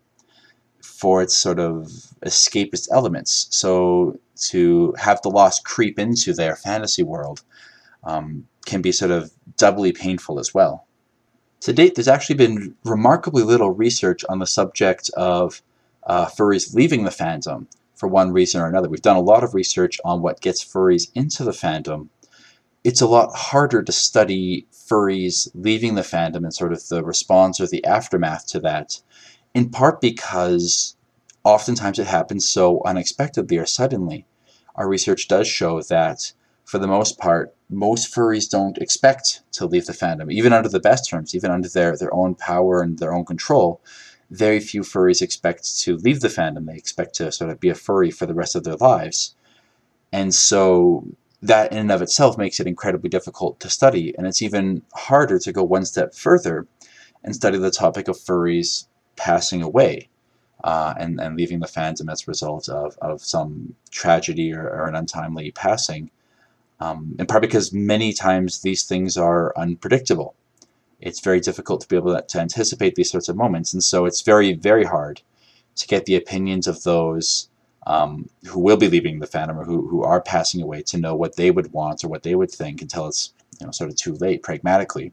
[0.81, 1.89] for its sort of
[2.25, 3.49] escapist elements.
[3.51, 7.43] So to have the loss creep into their fantasy world
[8.05, 10.87] um, can be sort of doubly painful as well.
[11.61, 15.63] To date, there's actually been remarkably little research on the subject of
[16.05, 18.89] uh, furries leaving the fandom for one reason or another.
[18.89, 22.09] We've done a lot of research on what gets furries into the fandom.
[22.83, 27.61] It's a lot harder to study furries leaving the fandom and sort of the response
[27.61, 29.03] or the aftermath to that,
[29.53, 30.97] in part because
[31.45, 34.25] oftentimes it happens so unexpectedly or suddenly
[34.75, 36.33] our research does show that
[36.65, 40.79] for the most part, most furries don't expect to leave the fandom, even under the
[40.79, 43.81] best terms, even under their, their own power and their own control.
[44.31, 46.67] Very few furries expect to leave the fandom.
[46.67, 49.35] They expect to sort of be a furry for the rest of their lives.
[50.13, 51.09] And so
[51.43, 54.15] that in and of itself makes it incredibly difficult to study.
[54.17, 56.69] And it's even harder to go one step further
[57.25, 58.87] and study the topic of furries
[59.17, 60.10] passing away
[60.65, 64.87] uh, and, and leaving the fandom as a result of, of some tragedy or, or
[64.87, 66.11] an untimely passing.
[66.81, 70.35] Um, in part because many times these things are unpredictable.
[71.01, 74.23] It's very difficult to be able to, anticipate these sorts of moments, and so it's
[74.23, 75.23] very, very hard
[75.77, 77.49] to get the opinions of those
[77.87, 81.15] um, who will be leaving the fandom or who, who are passing away to know
[81.15, 83.97] what they would want or what they would think until it's you know sort of
[83.97, 85.13] too late pragmatically.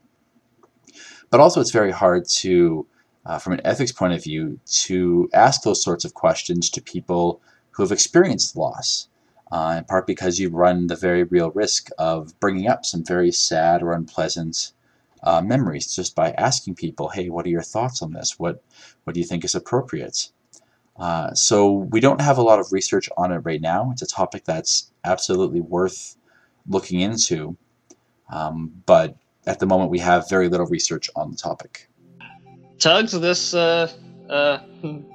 [1.30, 2.86] But also, it's very hard to
[3.28, 7.42] uh, from an ethics point of view, to ask those sorts of questions to people
[7.72, 9.10] who have experienced loss,
[9.52, 13.32] uh, in part because you run the very real risk of bringing up some very
[13.32, 14.72] sad or unpleasant
[15.24, 18.40] uh, memories just by asking people, hey, what are your thoughts on this?
[18.40, 18.64] What,
[19.04, 20.32] what do you think is appropriate?
[20.98, 23.90] Uh, so we don't have a lot of research on it right now.
[23.92, 26.16] It's a topic that's absolutely worth
[26.68, 27.58] looking into,
[28.32, 31.87] um, but at the moment we have very little research on the topic.
[32.80, 33.92] Tugs, this uh,
[34.30, 34.60] uh,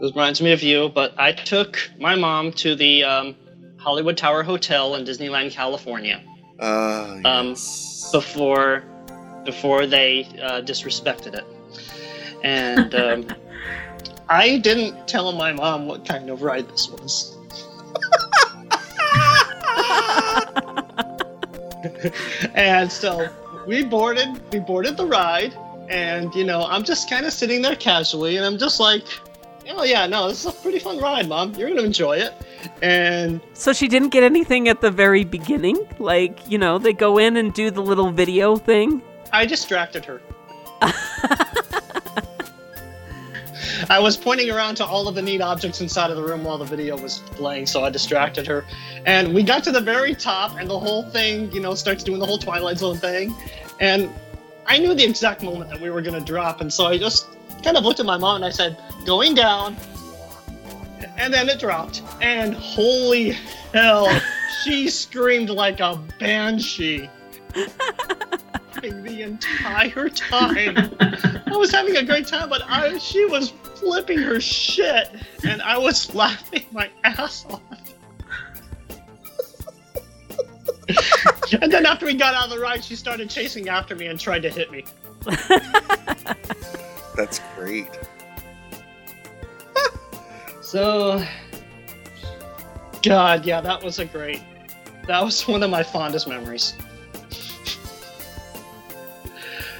[0.00, 3.36] this reminds me of you, but I took my mom to the um,
[3.76, 6.22] Hollywood Tower Hotel in Disneyland, California.
[6.60, 8.10] Uh, Um, yes.
[8.12, 8.82] before
[9.44, 11.44] before they uh, disrespected it,
[12.42, 13.26] and um,
[14.28, 17.36] I didn't tell my mom what kind of ride this was.
[22.54, 23.28] and so
[23.66, 25.54] we boarded we boarded the ride
[25.92, 29.04] and you know i'm just kind of sitting there casually and i'm just like
[29.70, 32.34] oh yeah no this is a pretty fun ride mom you're gonna enjoy it
[32.80, 35.84] and So she didn't get anything at the very beginning?
[35.98, 39.02] Like, you know, they go in and do the little video thing?
[39.32, 40.20] i distracted her
[43.90, 46.58] I was pointing around to all of the neat objects inside of the room while
[46.58, 48.64] the video was playing, so I distracted her.
[49.06, 52.18] And we got to the very top, and the whole thing, you know, starts doing
[52.18, 53.34] the whole Twilight Zone thing.
[53.80, 54.08] And
[54.66, 57.26] I knew the exact moment that we were going to drop, and so I just
[57.62, 59.76] kind of looked at my mom and I said, going down.
[61.16, 62.02] And then it dropped.
[62.20, 63.30] And holy
[63.72, 64.08] hell,
[64.64, 67.08] she screamed like a banshee
[67.54, 70.94] the entire time.
[71.46, 75.10] I was having a great time, but I, she was flipping her shit,
[75.46, 77.60] and I was laughing my ass off.
[81.62, 84.18] and then after we got out of the ride, she started chasing after me and
[84.18, 84.84] tried to hit me.
[87.16, 87.88] That's great.
[90.62, 91.22] So,
[93.02, 94.42] God, yeah, that was a great.
[95.06, 96.72] That was one of my fondest memories.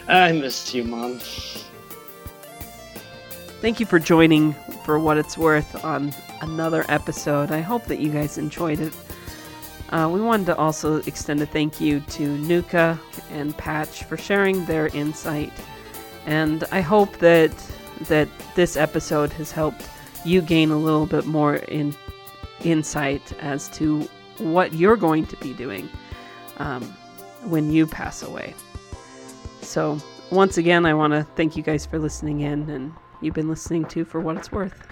[0.07, 1.19] I missed you, Mom.
[3.63, 4.53] Thank you for joining
[4.85, 6.13] for what it's worth on
[6.43, 7.51] another episode.
[7.53, 8.93] I hope that you guys enjoyed it.
[9.93, 12.99] Uh, we wanted to also extend a thank you to Nuka
[13.31, 15.53] and Patch for sharing their insight,
[16.25, 17.53] and I hope that
[18.09, 19.87] that this episode has helped
[20.25, 21.95] you gain a little bit more in
[22.65, 24.09] insight as to
[24.39, 25.89] what you're going to be doing
[26.57, 26.83] um,
[27.45, 28.55] when you pass away.
[29.61, 29.99] So
[30.31, 33.85] once again, I want to thank you guys for listening in, and you've been listening
[33.87, 34.87] to For What It's Worth.